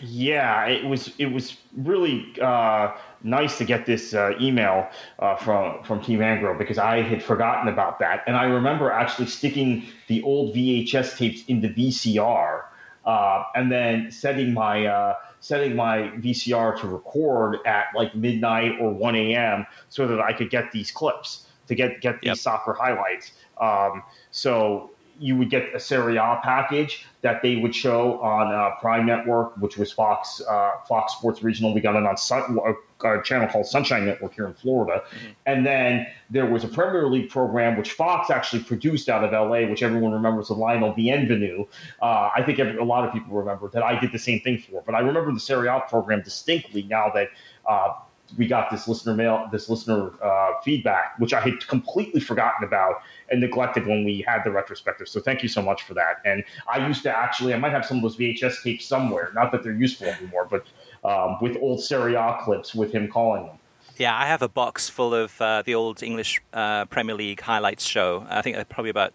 [0.00, 1.12] Yeah, it was.
[1.18, 2.34] It was really.
[2.40, 7.22] Uh, nice to get this uh, email uh, from from Team Angro because I had
[7.22, 12.64] forgotten about that, and I remember actually sticking the old VHS tapes in the VCR,
[13.04, 18.92] uh, and then setting my uh, setting my VCR to record at like midnight or
[18.92, 19.66] 1 a.m.
[19.88, 22.36] so that I could get these clips to get get these yep.
[22.36, 23.32] soccer highlights.
[23.60, 28.74] Um, so you would get a Serie A package that they would show on uh,
[28.80, 31.74] Prime Network, which was Fox uh, Fox Sports Regional.
[31.74, 32.58] We got it on Sun,
[33.04, 35.26] a channel called Sunshine Network here in Florida, mm-hmm.
[35.46, 39.68] and then there was a Premier League program which Fox actually produced out of LA,
[39.68, 41.66] which everyone remembers the Lionel Bienvenu.
[42.02, 44.58] Uh, I think every, a lot of people remember that I did the same thing
[44.58, 47.28] for, but I remember the Serie A program distinctly now that
[47.68, 47.94] uh,
[48.36, 53.02] we got this listener mail, this listener uh, feedback, which I had completely forgotten about
[53.30, 55.08] and neglected when we had the retrospective.
[55.08, 56.20] So thank you so much for that.
[56.24, 59.30] And I used to actually, I might have some of those VHS tapes somewhere.
[59.34, 60.64] Not that they're useful anymore, but
[61.04, 63.58] um, with old Serie A clips with him calling them.
[63.96, 67.84] Yeah, I have a box full of uh, the old English uh, Premier League highlights
[67.84, 68.26] show.
[68.28, 69.12] I think probably about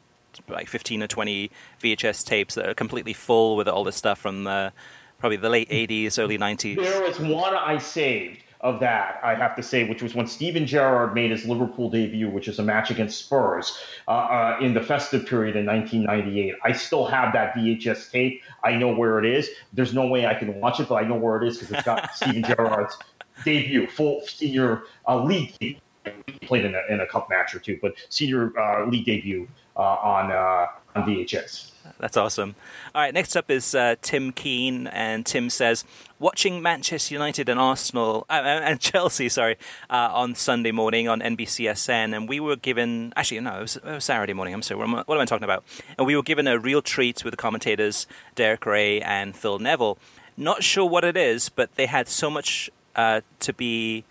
[0.47, 1.51] like 15 or 20
[1.82, 4.72] VHS tapes that are completely full with all this stuff from the,
[5.18, 6.78] probably the late 80s, early 90s.
[6.78, 10.68] There was one I saved of that, I have to say, which was when Steven
[10.68, 14.82] Gerrard made his Liverpool debut, which is a match against Spurs uh, uh, in the
[14.82, 16.55] festive period in 1998.
[16.64, 18.41] I still have that VHS tape.
[18.64, 19.49] I know where it is.
[19.72, 21.86] There's no way I can watch it, but I know where it is because it's
[21.86, 22.97] got Steven Gerrard's
[23.45, 25.53] debut, full senior uh, league.
[25.60, 25.80] He
[26.41, 29.47] played in a, in a cup match or two, but senior uh, league debut
[29.78, 31.69] uh, on uh, on VHS.
[31.99, 32.55] That's awesome.
[32.95, 35.83] All right, next up is uh, Tim Keane, and Tim says,
[36.17, 39.57] watching Manchester United and Arsenal uh, and Chelsea, sorry,
[39.89, 43.83] uh, on Sunday morning on NBCSN, and we were given actually no, it was, it
[43.83, 44.53] was Saturday morning.
[44.53, 45.63] I'm sorry, what am, I, what am, I, talking about?
[45.97, 49.97] And we were given a real treat with the commentators Derek Ray and Phil Neville.
[50.37, 54.05] Not sure what it is, but they had so much uh, to be.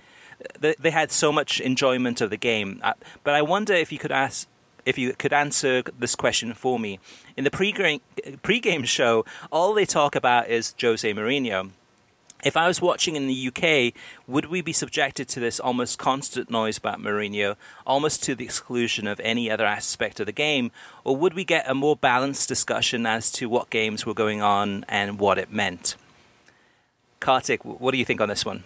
[0.60, 2.92] They, they had so much enjoyment of the game, uh,
[3.24, 4.46] but I wonder if you could ask
[4.88, 6.98] if you could answer this question for me.
[7.36, 8.00] In the pre-game,
[8.42, 11.72] pre-game show, all they talk about is Jose Mourinho.
[12.42, 13.92] If I was watching in the UK,
[14.26, 19.06] would we be subjected to this almost constant noise about Mourinho, almost to the exclusion
[19.06, 20.70] of any other aspect of the game?
[21.04, 24.86] Or would we get a more balanced discussion as to what games were going on
[24.88, 25.96] and what it meant?
[27.20, 28.64] Kartik, what do you think on this one?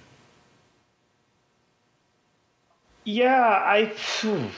[3.02, 3.86] Yeah, I.
[3.96, 4.50] Phew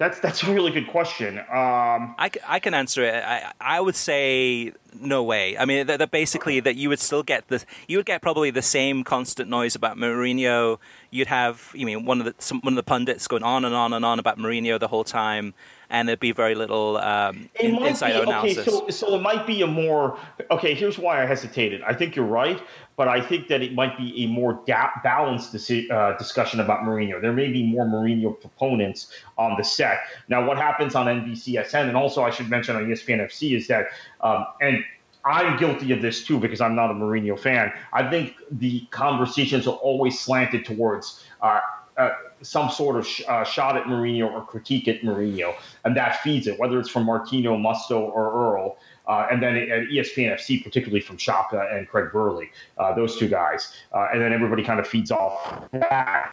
[0.00, 1.38] that's that's a really good question.
[1.38, 3.22] Um, I, I can answer it.
[3.22, 5.58] I, I would say no way.
[5.58, 8.50] I mean, that, that basically that you would still get the you would get probably
[8.50, 10.78] the same constant noise about Mourinho.
[11.10, 13.74] You'd have, you mean, one of the some, one of the pundits going on and
[13.74, 15.52] on and on about Mourinho the whole time,
[15.90, 18.58] and there'd be very little um, in, be, analysis.
[18.58, 20.18] Okay, so so it might be a more
[20.50, 20.74] okay.
[20.74, 21.82] Here's why I hesitated.
[21.82, 22.60] I think you're right
[23.00, 26.80] but I think that it might be a more da- balanced dis- uh, discussion about
[26.80, 27.18] Mourinho.
[27.18, 30.00] There may be more Mourinho proponents on the set.
[30.28, 33.86] Now, what happens on NBCSN, and also I should mention on ESPN FC, is that,
[34.20, 34.84] um, and
[35.24, 37.72] I'm guilty of this too because I'm not a Mourinho fan.
[37.94, 41.60] I think the conversations are always slanted towards uh,
[41.96, 42.10] uh,
[42.42, 46.46] some sort of sh- uh, shot at Mourinho or critique at Mourinho, and that feeds
[46.46, 48.78] it, whether it's from Martino, Mustoe, or Earle.
[49.06, 53.26] Uh, and then at ESPN FC, particularly from Shaka and Craig Burley, uh, those two
[53.26, 53.74] guys.
[53.92, 56.32] Uh, and then everybody kind of feeds off that.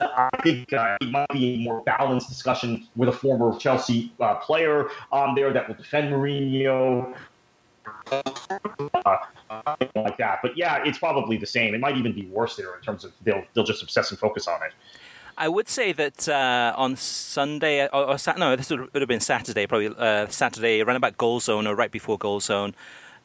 [0.00, 4.34] I think uh, it might be a more balanced discussion with a former Chelsea uh,
[4.36, 7.14] player on there that will defend Mourinho.
[9.94, 11.74] Like that, but yeah, it's probably the same.
[11.74, 14.48] It might even be worse there in terms of they'll they'll just obsess and focus
[14.48, 14.72] on it.
[15.38, 19.66] I would say that uh, on Sunday, or, or, no, this would have been Saturday,
[19.66, 22.74] probably uh, Saturday, around about goal zone or right before goal zone.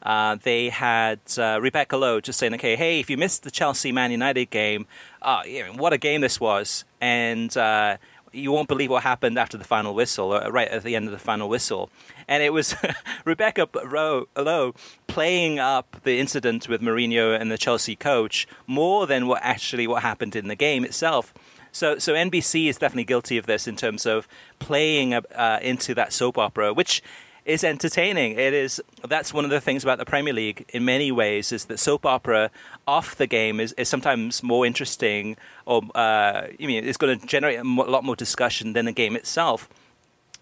[0.02, 3.92] Uh, they had uh, Rebecca Lowe just saying, okay, hey, if you missed the Chelsea
[3.92, 4.86] Man United game,
[5.22, 5.42] uh,
[5.76, 6.84] what a game this was.
[7.00, 7.96] And uh,
[8.32, 11.12] you won't believe what happened after the final whistle, or right at the end of
[11.12, 11.88] the final whistle.
[12.28, 12.74] And it was
[13.24, 14.74] Rebecca Lowe
[15.06, 20.02] playing up the incident with Mourinho and the Chelsea coach more than what actually what
[20.02, 21.34] happened in the game itself.
[21.72, 26.12] So, so NBC is definitely guilty of this in terms of playing uh, into that
[26.12, 27.02] soap opera, which
[27.44, 28.32] is entertaining.
[28.32, 28.80] It is.
[29.08, 30.64] That's one of the things about the Premier League.
[30.68, 32.50] In many ways, is that soap opera
[32.86, 37.26] off the game is, is sometimes more interesting, or uh, I mean, it's going to
[37.26, 39.68] generate a lot more discussion than the game itself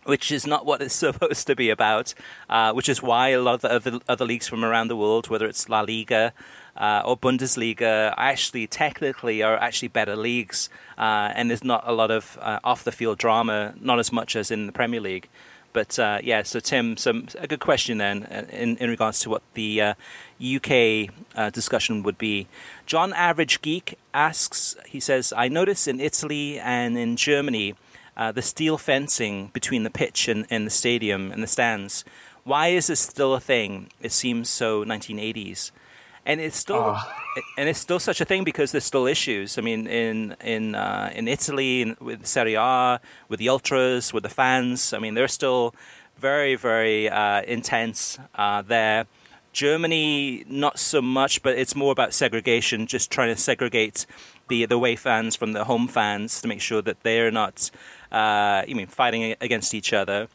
[0.04, 2.14] which is not what it's supposed to be about,
[2.48, 5.28] uh, which is why a lot of the other, other, leagues from around the world,
[5.28, 6.32] whether it's La Liga
[6.76, 12.10] uh, or Bundesliga actually technically are actually better leagues, uh, and there's not a lot
[12.10, 15.28] of uh, off the field drama, not as much as in the Premier League.
[15.72, 19.30] But uh, yeah, so Tim, some a good question then uh, in, in regards to
[19.30, 19.94] what the
[20.42, 22.48] UK discussion would be.
[22.86, 27.76] John Average Geek asks, he says, I notice in Italy and in Germany
[28.20, 32.04] uh, the steel fencing between the pitch and, and the stadium and the stands.
[32.44, 33.90] Why is this still a thing?
[34.00, 35.72] It seems so 1980s
[36.26, 37.12] and it's still oh.
[37.56, 39.58] and it's still such a thing because there's still issues.
[39.58, 44.22] I mean, in in uh, in Italy in, with Serie A, with the ultras, with
[44.22, 44.92] the fans.
[44.92, 45.74] I mean, they're still
[46.18, 49.06] very very uh, intense uh, there.
[49.52, 54.06] Germany, not so much, but it's more about segregation, just trying to segregate
[54.48, 57.70] the the away fans from the home fans to make sure that they're not,
[58.12, 60.28] uh, I mean, fighting against each other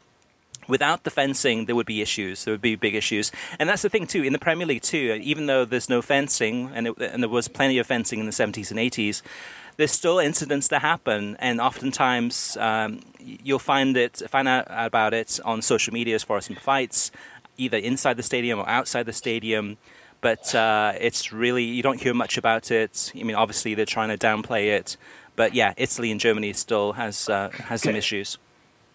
[0.68, 2.44] without the fencing, there would be issues.
[2.44, 4.22] There would be big issues, and that's the thing too.
[4.22, 7.48] In the Premier League too, even though there's no fencing, and, it, and there was
[7.48, 9.22] plenty of fencing in the 70s and 80s,
[9.76, 15.38] there's still incidents that happen, and oftentimes um, you'll find it, find out about it
[15.44, 17.10] on social media as far as some fights,
[17.56, 19.76] either inside the stadium or outside the stadium.
[20.22, 23.12] But uh, it's really you don't hear much about it.
[23.14, 24.96] I mean, obviously they're trying to downplay it,
[25.36, 28.38] but yeah, Italy and Germany still has uh, has some issues.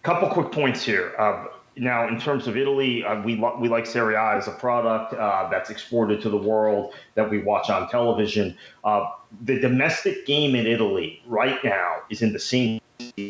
[0.02, 1.14] Couple quick points here.
[1.18, 5.14] Uh, now, in terms of Italy, uh, we we like Serie A as a product
[5.14, 8.56] uh, that's exported to the world that we watch on television.
[8.84, 9.06] Uh,
[9.44, 12.80] the domestic game in Italy right now is in the same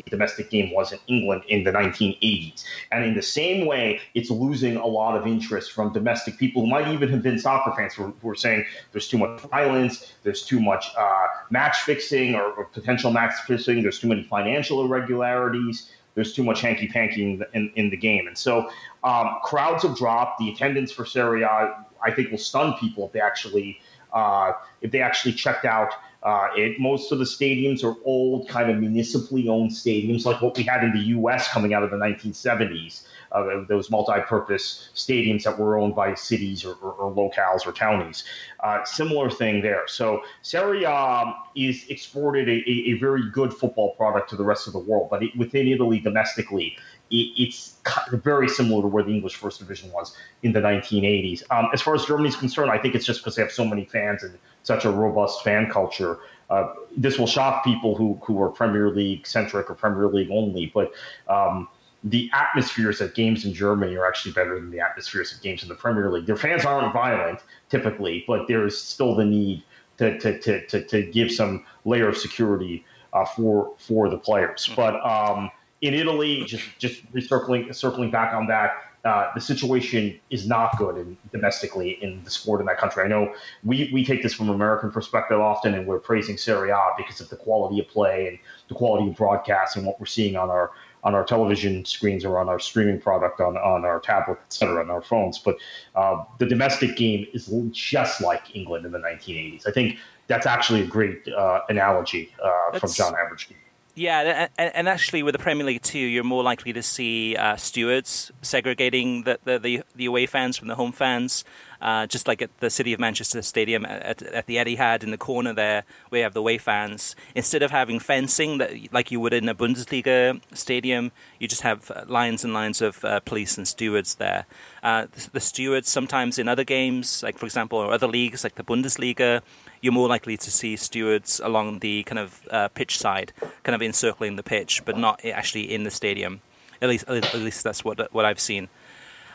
[0.07, 4.77] domestic game was in England in the 1980s, and in the same way, it's losing
[4.77, 8.15] a lot of interest from domestic people who might even have been soccer fans who,
[8.21, 12.65] who are saying there's too much violence, there's too much uh, match fixing or, or
[12.67, 17.73] potential match fixing, there's too many financial irregularities there's too much hanky panky in, in,
[17.75, 18.27] in, the game.
[18.27, 18.71] And so
[19.03, 20.39] um, crowds have dropped.
[20.39, 23.81] The attendance for Serie A, I think, will stun people if they actually
[24.13, 25.93] uh, if they actually checked out.
[26.23, 30.57] Uh, it, most of the stadiums are old, kind of municipally owned stadiums, like what
[30.57, 31.49] we had in the U.S.
[31.49, 33.03] coming out of the 1970s
[33.33, 38.25] uh, those multi-purpose stadiums that were owned by cities or, or, or locales or townies.
[38.61, 39.83] Uh, similar thing there.
[39.87, 44.67] So Serie A is exported a, a, a, very good football product to the rest
[44.67, 46.77] of the world, but it, within Italy domestically,
[47.11, 47.79] it, it's
[48.13, 51.43] very similar to where the English First Division was in the 1980s.
[51.51, 53.65] Um, as far as Germany is concerned, I think it's just because they have so
[53.65, 56.19] many fans and such a robust fan culture.
[56.51, 60.71] Uh, this will shock people who who are Premier League centric or Premier League only,
[60.75, 60.93] but
[61.29, 61.69] um,
[62.05, 65.69] the atmospheres at games in Germany are actually better than the atmospheres at games in
[65.69, 66.27] the Premier League.
[66.27, 69.63] Their fans aren't violent typically, but there is still the need
[69.99, 74.67] to, to, to, to, to give some layer of security uh, for for the players.
[74.67, 74.75] Hmm.
[74.75, 75.51] But um,
[75.81, 78.73] in Italy, just just circling circling back on that,
[79.05, 83.03] uh, the situation is not good in, domestically in the sport in that country.
[83.03, 83.35] I know
[83.65, 87.21] we, we take this from an American perspective often, and we're praising Serie A because
[87.21, 88.39] of the quality of play and
[88.69, 90.71] the quality of broadcast and what we're seeing on our
[91.05, 94.81] on our television screens or on our streaming product on, on our tablet, et cetera,
[94.81, 95.37] on our phones.
[95.37, 95.57] But
[95.97, 99.67] uh, the domestic game is just like England in the 1980s.
[99.67, 99.99] I think
[100.29, 103.49] that's actually a great uh, analogy uh, from John Average.
[103.95, 108.33] Yeah, and, actually, with the Premier League too, you're more likely to see uh, stewards
[108.41, 111.45] segregating the, the, the, the, away fans from the home fans.
[111.79, 115.19] Uh, just like at the City of Manchester Stadium at, at the Etihad in the
[115.19, 117.15] corner there, we have the away fans.
[117.35, 121.91] Instead of having fencing that, like you would in a Bundesliga stadium, you just have
[121.91, 124.47] uh, lines and lines of uh, police and stewards there.
[124.83, 128.55] Uh, the, the stewards sometimes in other games, like for example, or other leagues like
[128.55, 129.43] the Bundesliga,
[129.83, 133.33] you're more likely to see stewards along the kind of uh, pitch side,
[133.65, 136.41] kind of encircling the pitch, but not actually in the stadium.
[136.81, 138.69] At least, at least that's what what I've seen.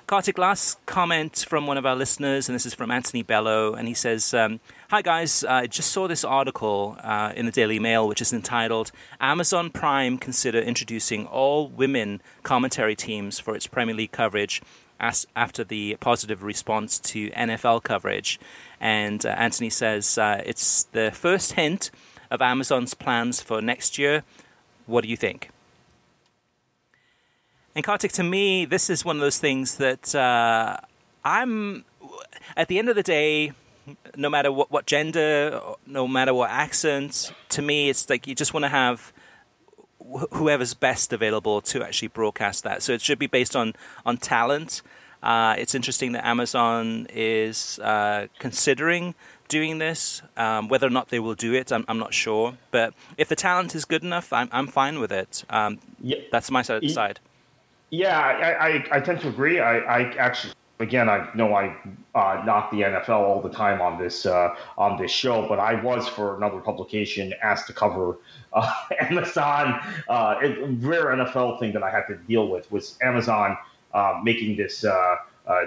[0.07, 3.89] Kartik, last comment from one of our listeners, and this is from Anthony Bello, and
[3.89, 8.07] he says, um, Hi guys, I just saw this article uh, in the Daily Mail
[8.07, 14.13] which is entitled Amazon Prime Consider Introducing All Women Commentary Teams for its Premier League
[14.13, 14.61] coverage
[14.99, 18.39] as, after the positive response to NFL coverage.
[18.79, 21.91] And uh, Anthony says uh, it's the first hint
[22.29, 24.23] of Amazon's plans for next year.
[24.85, 25.49] What do you think?
[27.75, 30.77] And Kartik, to me, this is one of those things that uh,
[31.23, 31.85] I'm,
[32.55, 33.51] at the end of the day,
[34.15, 38.53] no matter what, what gender, no matter what accent, to me, it's like you just
[38.53, 39.13] want to have
[40.11, 42.83] wh- whoever's best available to actually broadcast that.
[42.83, 43.73] So it should be based on,
[44.05, 44.81] on talent.
[45.23, 49.15] Uh, it's interesting that Amazon is uh, considering
[49.47, 50.21] doing this.
[50.35, 52.57] Um, whether or not they will do it, I'm, I'm, not sure.
[52.71, 55.43] But if the talent is good enough, I'm, I'm fine with it.
[55.49, 56.17] Um, yeah.
[56.31, 57.19] That's my side.
[57.89, 59.59] Yeah, I, I, I, tend to agree.
[59.59, 61.75] I, I actually again, I know I
[62.15, 65.81] uh, knock the NFL all the time on this uh, on this show, but I
[65.81, 68.17] was for another publication asked to cover
[68.53, 69.79] uh, Amazon.
[70.07, 73.57] Uh, a rare NFL thing that I had to deal with was Amazon
[73.93, 74.83] uh, making this.
[74.83, 75.15] Uh,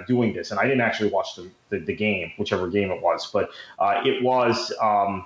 [0.05, 3.31] doing this, and I didn't actually watch the, the, the game, whichever game it was,
[3.33, 3.49] but
[4.05, 5.25] it was um,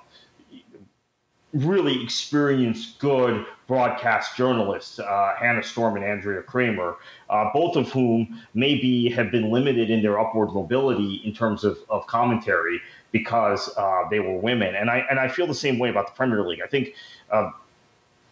[1.56, 6.98] really experienced, good broadcast journalists, uh, Hannah Storm and Andrea Kremer,
[7.30, 11.80] uh, both of whom maybe have been limited in their upward mobility in terms of,
[11.90, 12.82] of commentary
[13.12, 14.76] because uh, they were women.
[14.76, 16.60] And I and I feel the same way about the Premier League.
[16.64, 16.94] I think
[17.32, 17.52] uh,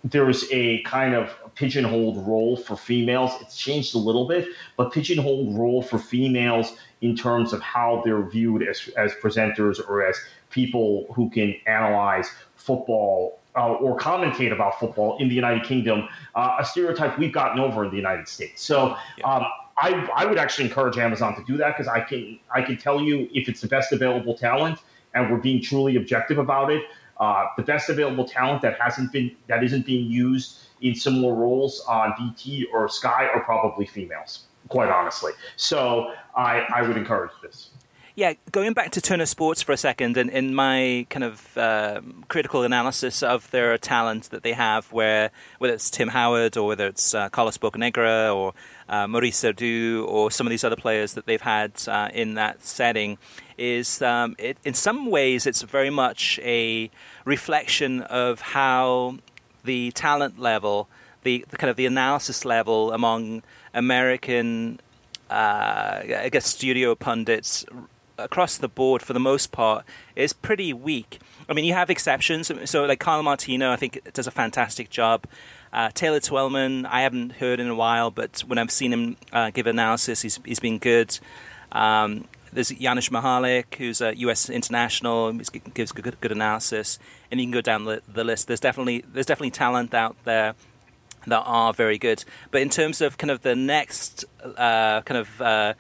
[0.04, 3.32] there's a kind of pigeonholed role for females.
[3.42, 8.24] It's changed a little bit, but pigeonholed role for females in terms of how they're
[8.24, 10.18] viewed as, as presenters or as
[10.50, 12.30] people who can analyze
[12.64, 17.60] football uh, or commentate about football in the United Kingdom, uh, a stereotype we've gotten
[17.60, 18.64] over in the United States.
[18.64, 19.46] So um,
[19.78, 23.02] I, I would actually encourage Amazon to do that because I can I can tell
[23.02, 24.80] you if it's the best available talent
[25.14, 26.84] and we're being truly objective about it.
[27.20, 31.82] Uh, the best available talent that hasn't been that isn't being used in similar roles
[31.88, 35.32] on BT or Sky are probably females, quite honestly.
[35.56, 37.70] So I, I would encourage this.
[38.16, 42.24] Yeah, going back to Turner Sports for a second, and in my kind of um,
[42.28, 46.86] critical analysis of their talent that they have, where whether it's Tim Howard or whether
[46.86, 48.54] it's uh, Carlos Bocanegra or
[48.88, 52.64] uh, Maurice Edu or some of these other players that they've had uh, in that
[52.64, 53.18] setting,
[53.58, 56.92] is um, it, in some ways it's very much a
[57.26, 59.18] reflection of how
[59.64, 60.88] the talent level,
[61.24, 63.42] the, the kind of the analysis level among
[63.74, 64.80] American
[65.32, 67.66] uh, I guess studio pundits
[68.18, 69.86] across the board for the most part
[70.16, 71.20] is pretty weak.
[71.50, 72.52] I mean, you have exceptions.
[72.66, 75.26] So, like Kyle Martino, I think does a fantastic job.
[75.72, 79.50] Uh, Taylor Twellman, I haven't heard in a while, but when I've seen him uh,
[79.50, 81.18] give analysis, he's he's been good.
[81.72, 84.50] Um, there's Janusz Michallik, who's a U.S.
[84.50, 87.00] international, gives good, good analysis,
[87.32, 88.48] and you can go down the, the list.
[88.48, 90.54] There's definitely there's definitely talent out there
[91.26, 92.24] that are very good.
[92.52, 95.74] But in terms of kind of the next uh, kind of uh,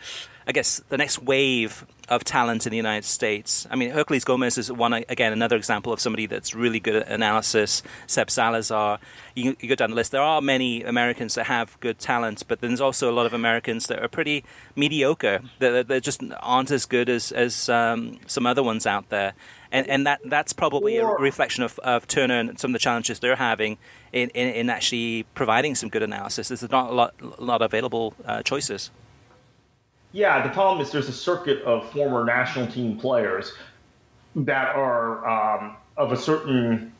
[0.47, 3.66] I guess the next wave of talent in the United States.
[3.72, 7.08] I mean, Herculez Gomez is one again another example of somebody that's really good at
[7.08, 7.82] analysis.
[8.08, 8.99] Seb Salazar,
[9.36, 10.12] you, you go down the list.
[10.12, 13.88] There are many Americans that have good talent, but there's also a lot of Americans
[13.88, 14.43] that are pretty
[14.76, 15.41] mediocre.
[15.60, 19.34] That they just aren't as good as as um, some other ones out there.
[19.72, 23.20] And, and that that's probably a reflection of, of Turner and some of the challenges
[23.20, 23.80] they're having
[24.12, 26.49] in, in, in actually providing some good analysis.
[26.49, 28.91] There's not a lot, a lot of available uh, choices.
[30.14, 33.51] Yeah, the problem is there's a circuit of former national team players
[34.36, 36.93] that are um, of a certain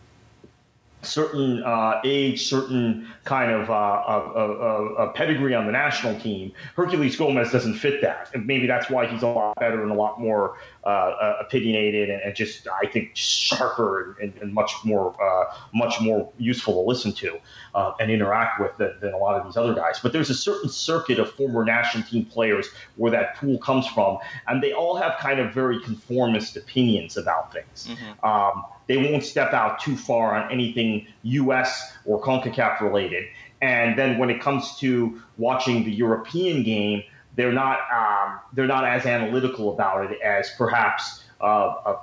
[1.04, 6.52] certain uh, age, certain kind of, uh, of, pedigree on the national team.
[6.78, 9.96] Herculez Gomez doesn't fit that, and maybe that's why he's a lot better and a
[9.96, 15.16] lot more uh, uh opinionated and, and, just I think sharper and, and much more
[15.22, 17.38] uh, much more useful to listen to
[17.76, 20.00] uh, and interact with than, than, a lot of these other guys.
[20.02, 24.18] But there's a certain circuit of former national team players where that pool comes from,
[24.48, 27.88] and they all have kind of very conformist opinions about things.
[27.90, 28.26] Mm-hmm.
[28.26, 31.94] Um, they won't step out too far on anything U.S.
[32.06, 33.26] or CONCACAF related.
[33.62, 37.04] And then when it comes to watching the European game,
[37.36, 41.98] they're not um, they're not as analytical about it as perhaps uh, a,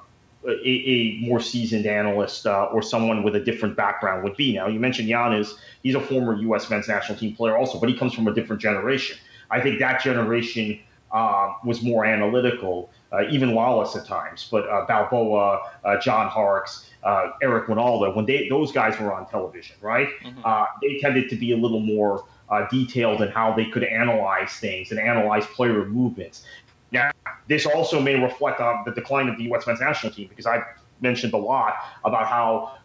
[0.48, 4.54] a, a, more seasoned analyst uh, or someone with a different background would be.
[4.54, 6.68] Now you mentioned Janusz; he's a former U.S.
[6.70, 9.16] men's national team player also, but he comes from a different generation.
[9.50, 10.78] I think that generation
[11.12, 16.88] uh, was more analytical uh, even Wallace at times, but uh, Balboa, uh, John Harkes,
[17.02, 20.08] uh, Eric Wynalda, when they those guys were on television, right?
[20.22, 20.40] Mm-hmm.
[20.44, 24.52] Uh, they tended to be a little more uh, detailed in how they could analyze
[24.52, 26.44] things and analyze player movements.
[26.92, 27.10] Now,
[27.48, 29.66] this also may reflect on the decline of the U.S.
[29.66, 30.64] men's national team because I've
[31.00, 31.74] mentioned a lot
[32.04, 32.78] about how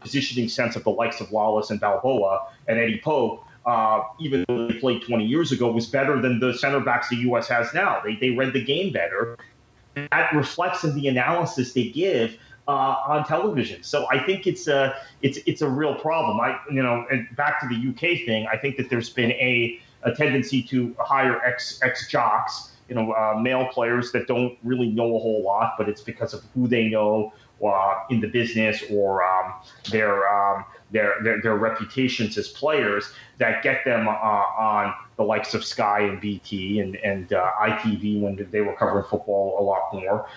[0.00, 4.68] positioning sense of the likes of Wallace and Balboa and Eddie Pope uh, even though
[4.68, 7.48] they played 20 years ago, was better than the center backs the U.S.
[7.48, 8.00] has now.
[8.04, 9.36] They, they read the game better
[9.96, 12.36] that reflects in the analysis they give
[12.68, 13.82] uh, on television.
[13.82, 16.40] So I think it's a it's it's a real problem.
[16.40, 19.80] I you know, and back to the UK thing, I think that there's been a
[20.02, 24.88] a tendency to hire ex ex jocks, you know, uh, male players that don't really
[24.88, 27.32] know a whole lot, but it's because of who they know
[27.64, 29.54] uh, in the business or um,
[29.90, 35.54] their, um, their, their their reputations as players that get them uh, on the likes
[35.54, 39.92] of Sky and BT and and uh, ITV when they were covering football a lot
[39.92, 40.28] more.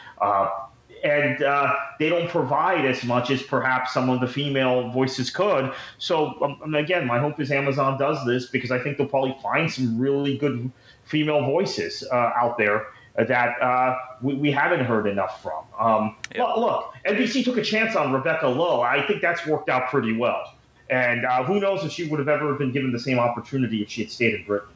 [1.03, 5.71] And uh, they don't provide as much as perhaps some of the female voices could.
[5.97, 9.71] So um, again, my hope is Amazon does this because I think they'll probably find
[9.71, 10.71] some really good
[11.05, 12.87] female voices uh, out there
[13.17, 15.63] that uh, we, we, haven't heard enough from.
[15.77, 18.81] Um, look, NBC took a chance on Rebecca Lowe.
[18.81, 20.53] I think that's worked out pretty well.
[20.89, 23.89] And uh, who knows if she would have ever been given the same opportunity if
[23.89, 24.69] she had stayed in Britain.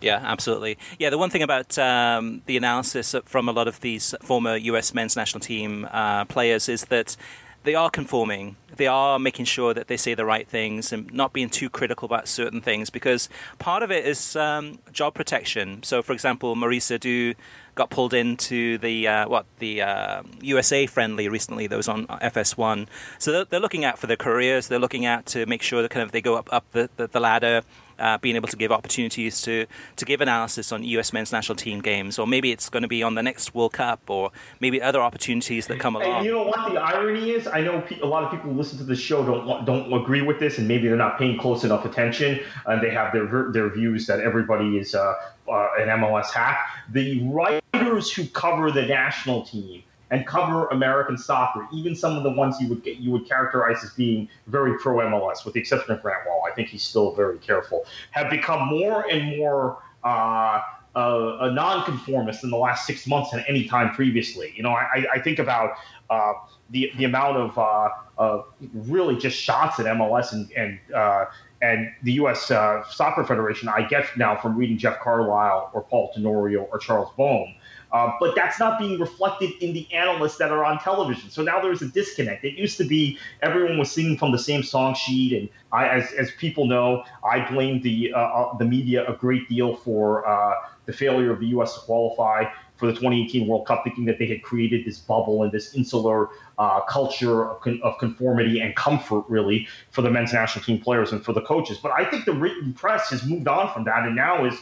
[0.00, 0.78] Yeah, absolutely.
[0.98, 4.94] Yeah, the one thing about um, the analysis from a lot of these former U.S.
[4.94, 7.16] men's national team uh, players is that
[7.62, 8.56] they are conforming.
[8.74, 12.06] They are making sure that they say the right things and not being too critical
[12.06, 13.28] about certain things because
[13.58, 15.82] part of it is um, job protection.
[15.82, 17.34] So, for example, Maurice Edu
[17.74, 22.86] got pulled into the uh, what the uh, USA friendly recently that was on FS1.
[23.18, 24.68] So they're, they're, looking out for their careers.
[24.68, 27.08] They're looking out to make sure that kind of they go up up the, the,
[27.08, 27.62] the ladder
[28.00, 31.80] uh, being able to give opportunities to, to give analysis on US men's national team
[31.80, 34.30] games, or maybe it's going to be on the next World Cup, or
[34.60, 36.18] maybe other opportunities that come along.
[36.18, 37.46] And you know what the irony is?
[37.46, 40.38] I know a lot of people who listen to the show don't don't agree with
[40.38, 44.06] this, and maybe they're not paying close enough attention, and they have their their views
[44.06, 45.14] that everybody is uh,
[45.48, 46.58] uh, an MLS hack.
[46.90, 52.30] The writers who cover the national team and cover American soccer, even some of the
[52.30, 56.02] ones you would you would characterize as being very pro MLS, with the exception of
[56.02, 56.42] Grant Wahl.
[56.50, 57.84] I think he's still very careful.
[58.12, 59.82] Have become more and more.
[60.02, 60.60] Uh,
[60.96, 64.52] uh, a nonconformist in the last six months than any time previously.
[64.56, 65.74] You know, I, I think about
[66.10, 66.32] uh,
[66.70, 68.42] the the amount of uh,
[68.74, 71.26] really just shots at MLS and and uh,
[71.62, 72.50] and the U.S.
[72.50, 73.68] Uh, Soccer Federation.
[73.68, 77.54] I get now from reading Jeff Carlisle or Paul Tenorio or Charles Boehm
[77.92, 81.30] uh, but that's not being reflected in the analysts that are on television.
[81.30, 82.44] So now there's a disconnect.
[82.44, 86.12] It used to be everyone was singing from the same song sheet, and I, as,
[86.12, 90.54] as people know, I blame the uh, uh the media a great deal for uh,
[90.86, 91.74] the failure of the U.S.
[91.74, 92.44] to qualify
[92.80, 96.30] for the 2018 World Cup, thinking that they had created this bubble and this insular
[96.58, 101.12] uh, culture of, con- of, conformity and comfort, really, for the men's national team players
[101.12, 101.76] and for the coaches.
[101.76, 104.54] But I think the written press has moved on from that and now is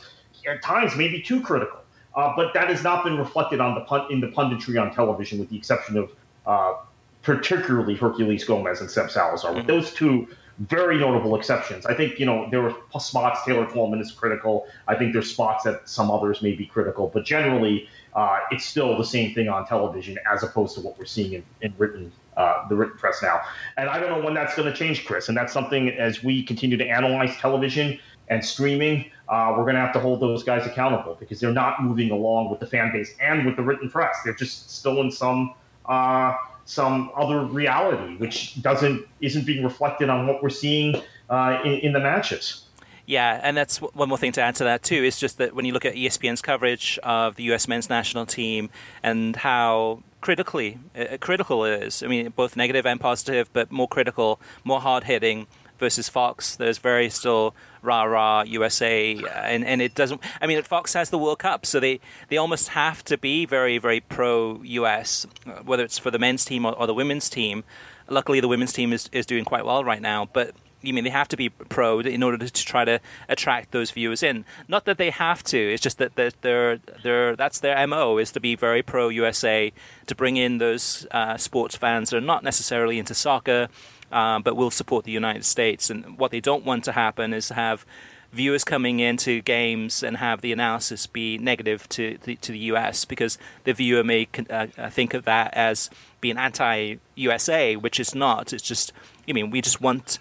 [0.50, 1.78] at times maybe too critical.
[2.14, 5.38] Uh, but that has not been reflected on the pun- in the punditry on television,
[5.38, 6.10] with the exception of
[6.46, 6.74] uh,
[7.22, 9.52] particularly Herculez Gomez and Seb Salazar.
[9.52, 9.68] With mm-hmm.
[9.68, 10.28] those two
[10.58, 14.66] very notable exceptions, I think you know there were spots Taylor Twellman is critical.
[14.88, 18.96] I think there's spots that some others may be critical, but generally uh, it's still
[18.96, 22.66] the same thing on television as opposed to what we're seeing in, in written uh,
[22.68, 23.40] the written press now.
[23.76, 25.28] And I don't know when that's going to change, Chris.
[25.28, 27.98] And that's something as we continue to analyze television
[28.30, 31.82] and streaming uh, we're going to have to hold those guys accountable because they're not
[31.82, 34.16] moving along with the fan base and with the written press.
[34.24, 35.54] They're just still in some
[35.86, 41.72] uh, some other reality, which doesn't isn't being reflected on what we're seeing uh, in,
[41.74, 42.64] in the matches.
[43.04, 45.02] Yeah, and that's one more thing to add to that too.
[45.02, 47.68] Is just that when you look at ESPN's coverage of the U.S.
[47.68, 48.70] men's national team
[49.02, 52.02] and how critically uh, critical it is.
[52.02, 55.46] I mean, both negative and positive, but more critical, more hard hitting
[55.78, 56.56] versus Fox.
[56.56, 60.20] There's very still rah rah USA, and and it doesn't.
[60.40, 63.78] I mean, Fox has the World Cup, so they they almost have to be very
[63.78, 65.26] very pro US,
[65.64, 67.64] whether it's for the men's team or, or the women's team.
[68.08, 71.10] Luckily, the women's team is is doing quite well right now, but you mean they
[71.10, 74.44] have to be pro in order to, to, try to attract those viewers in.
[74.68, 75.58] Not that they have to.
[75.58, 79.72] It's just that they're, they're, they're that's their mo is to be very pro USA
[80.06, 83.68] to bring in those uh, sports fans that are not necessarily into soccer
[84.12, 85.90] um, but will support the United States.
[85.90, 87.84] And what they don't want to happen is have
[88.32, 93.04] viewers coming into games and have the analysis be negative to the, to the US
[93.04, 95.88] because the viewer may uh, uh, think of that as
[96.20, 98.52] being anti-USA, which is not.
[98.52, 98.92] It's just,
[99.28, 100.18] I mean, we just want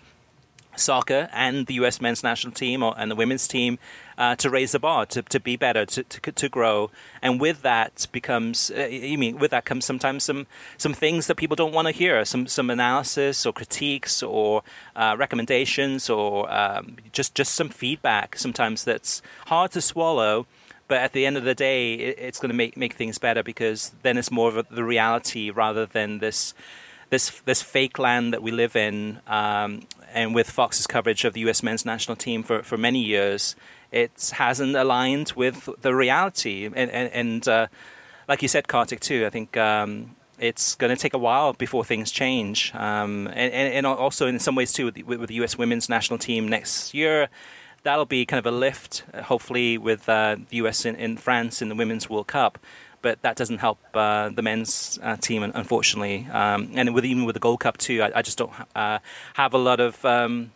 [0.76, 2.00] soccer and the U.S.
[2.00, 3.80] men's national team or, and the women's team
[4.18, 6.90] uh, to raise the bar, to, to be better, to, to, to grow.
[7.22, 10.48] And with that becomes, uh, you mean, with that comes sometimes some,
[10.78, 14.64] some things that people don't want to hear, some, some analysis or critiques or
[14.96, 20.48] uh, recommendations or um, just, just some feedback sometimes that's hard to swallow.
[20.88, 23.44] But at the end of the day, it, it's going to make, make things better
[23.44, 26.54] because then it's more of a, the reality rather than this
[27.10, 29.82] this this fake land that we live in, um,
[30.14, 31.64] and with Fox's coverage of the U.S.
[31.64, 33.56] men's national team for, for many years,
[33.92, 36.66] it hasn't aligned with the reality.
[36.66, 37.68] And, and, and uh,
[38.28, 41.84] like you said, Kartik, too, I think um, it's going to take a while before
[41.84, 42.74] things change.
[42.76, 45.58] Um, and, and, also, in some ways, too, with the, with the U.S.
[45.58, 47.30] women's national team next year,
[47.84, 50.86] that'll be kind of a lift, hopefully, with uh, the U.S.
[50.86, 52.60] In France in the Women's World Cup
[53.08, 56.28] but that doesn't help uh, the men's uh, team, unfortunately.
[56.30, 59.00] Um, and with even with the Gold Cup too, I, I just don't uh,
[59.36, 60.04] have a lot of.
[60.04, 60.52] Um,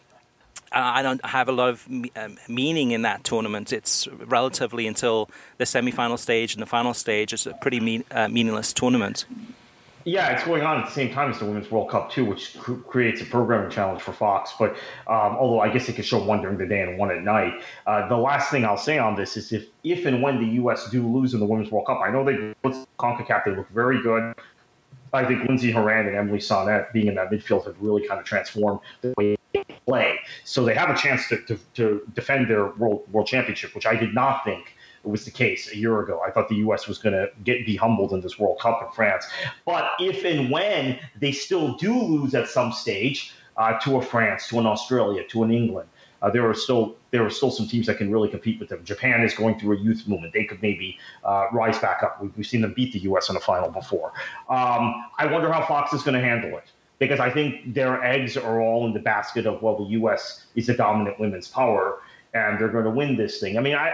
[0.73, 3.71] I don't have a lot of um, meaning in that tournament.
[3.71, 5.29] It's relatively until
[5.59, 7.31] the semi-final stage and the final stage.
[7.33, 9.25] It's a pretty mean, uh, meaningless tournament.
[10.05, 12.57] Yeah, it's going on at the same time as the Women's World Cup too, which
[12.57, 14.53] cr- creates a programming challenge for Fox.
[14.57, 14.71] But
[15.07, 17.53] um, although I guess they could show one during the day and one at night,
[17.85, 20.89] uh, the last thing I'll say on this is if if and when the U.S.
[20.89, 22.53] do lose in the Women's World Cup, I know they
[22.99, 24.33] Concacaf they look very good.
[25.13, 28.25] I think Lindsey Horan and Emily Sonnett being in that midfield have really kind of
[28.25, 30.19] transformed the way they play.
[30.45, 33.95] So they have a chance to, to, to defend their world world championship, which I
[33.95, 34.73] did not think
[35.03, 36.21] was the case a year ago.
[36.25, 36.87] I thought the U.S.
[36.87, 39.25] was going to get be humbled in this World Cup in France.
[39.65, 44.47] But if and when they still do lose at some stage uh, to a France,
[44.49, 45.89] to an Australia, to an England,
[46.21, 48.83] uh, there are still there are still some teams that can really compete with them.
[48.83, 52.21] Japan is going through a youth movement; they could maybe uh, rise back up.
[52.21, 53.29] We've, we've, seen them beat the U.S.
[53.29, 54.13] in a final before.
[54.49, 58.37] Um, I wonder how Fox is going to handle it because I think their eggs
[58.37, 60.45] are all in the basket of well, the U.S.
[60.55, 62.01] is a dominant women's power
[62.33, 63.57] and they're going to win this thing.
[63.57, 63.89] I mean, I,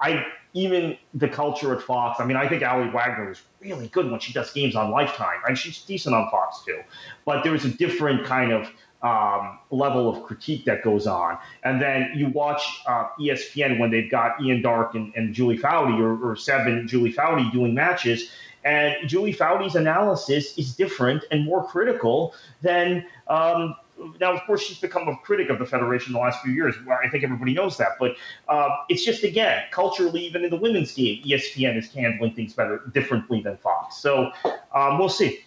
[0.00, 2.20] I, I even the culture at Fox.
[2.20, 5.40] I mean, I think Aly Wagner is really good when she does games on Lifetime,
[5.46, 6.80] and she's decent on Fox too.
[7.24, 8.70] But there is a different kind of
[9.02, 11.38] um, level of critique that goes on.
[11.64, 15.98] And then you watch uh, ESPN when they've got Ian Darke and, and Julie Foudy
[15.98, 18.30] or, or Seven Julie Foudy doing matches.
[18.62, 23.74] And Julie Foudy's analysis is different and more critical than um,
[24.20, 26.74] now, of course, she's become a critic of the federation in the last few years.
[26.90, 28.16] I think everybody knows that, but
[28.48, 32.82] uh, it's just again culturally, even in the women's game, ESPN is handling things better,
[32.92, 33.96] differently than Fox.
[33.96, 34.32] So
[34.74, 35.40] um, we'll see.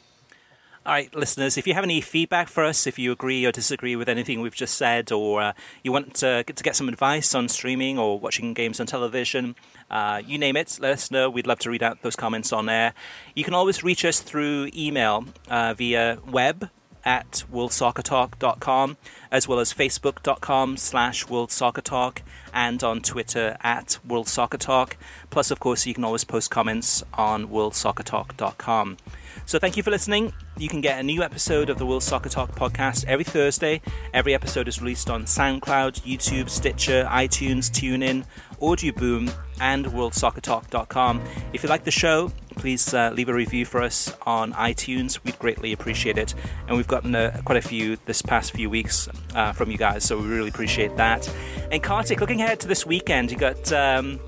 [0.85, 3.95] All right, listeners, if you have any feedback for us, if you agree or disagree
[3.95, 7.33] with anything we've just said, or uh, you want to get, to get some advice
[7.33, 9.55] on streaming or watching games on television,
[9.89, 11.29] uh, you name it, let us know.
[11.29, 12.93] We'd love to read out those comments on air.
[13.33, 16.69] You can always reach us through email uh, via web
[17.05, 18.97] at worldsoccertalk.com,
[19.31, 22.19] as well as facebook.com slash worldsoccertalk,
[22.53, 24.93] and on Twitter at worldsoccertalk.
[25.29, 28.97] Plus, of course, you can always post comments on worldsoccertalk.com.
[29.45, 30.33] So thank you for listening.
[30.57, 33.81] You can get a new episode of the World Soccer Talk podcast every Thursday.
[34.13, 38.25] Every episode is released on SoundCloud, YouTube, Stitcher, iTunes, TuneIn,
[38.63, 41.21] Audio Boom, and WorldSoccerTalk.com.
[41.51, 45.23] If you like the show, please uh, leave a review for us on iTunes.
[45.23, 46.33] We'd greatly appreciate it.
[46.67, 50.03] And we've gotten uh, quite a few this past few weeks uh, from you guys,
[50.03, 51.29] so we really appreciate that.
[51.71, 54.19] And Kartik, looking ahead to this weekend, you've got um,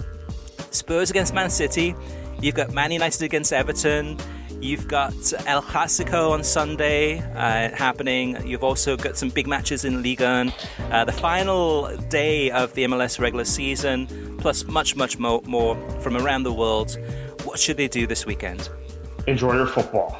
[0.72, 1.96] Spurs against Man City,
[2.42, 4.18] you've got Man United against Everton.
[4.66, 5.14] You've got
[5.46, 8.36] El Clasico on Sunday uh, happening.
[8.48, 10.52] You've also got some big matches in Liga.
[10.90, 14.08] Uh, the final day of the MLS regular season,
[14.40, 16.98] plus much, much more, more from around the world.
[17.44, 18.70] What should they do this weekend?
[19.28, 20.20] Enjoy your football.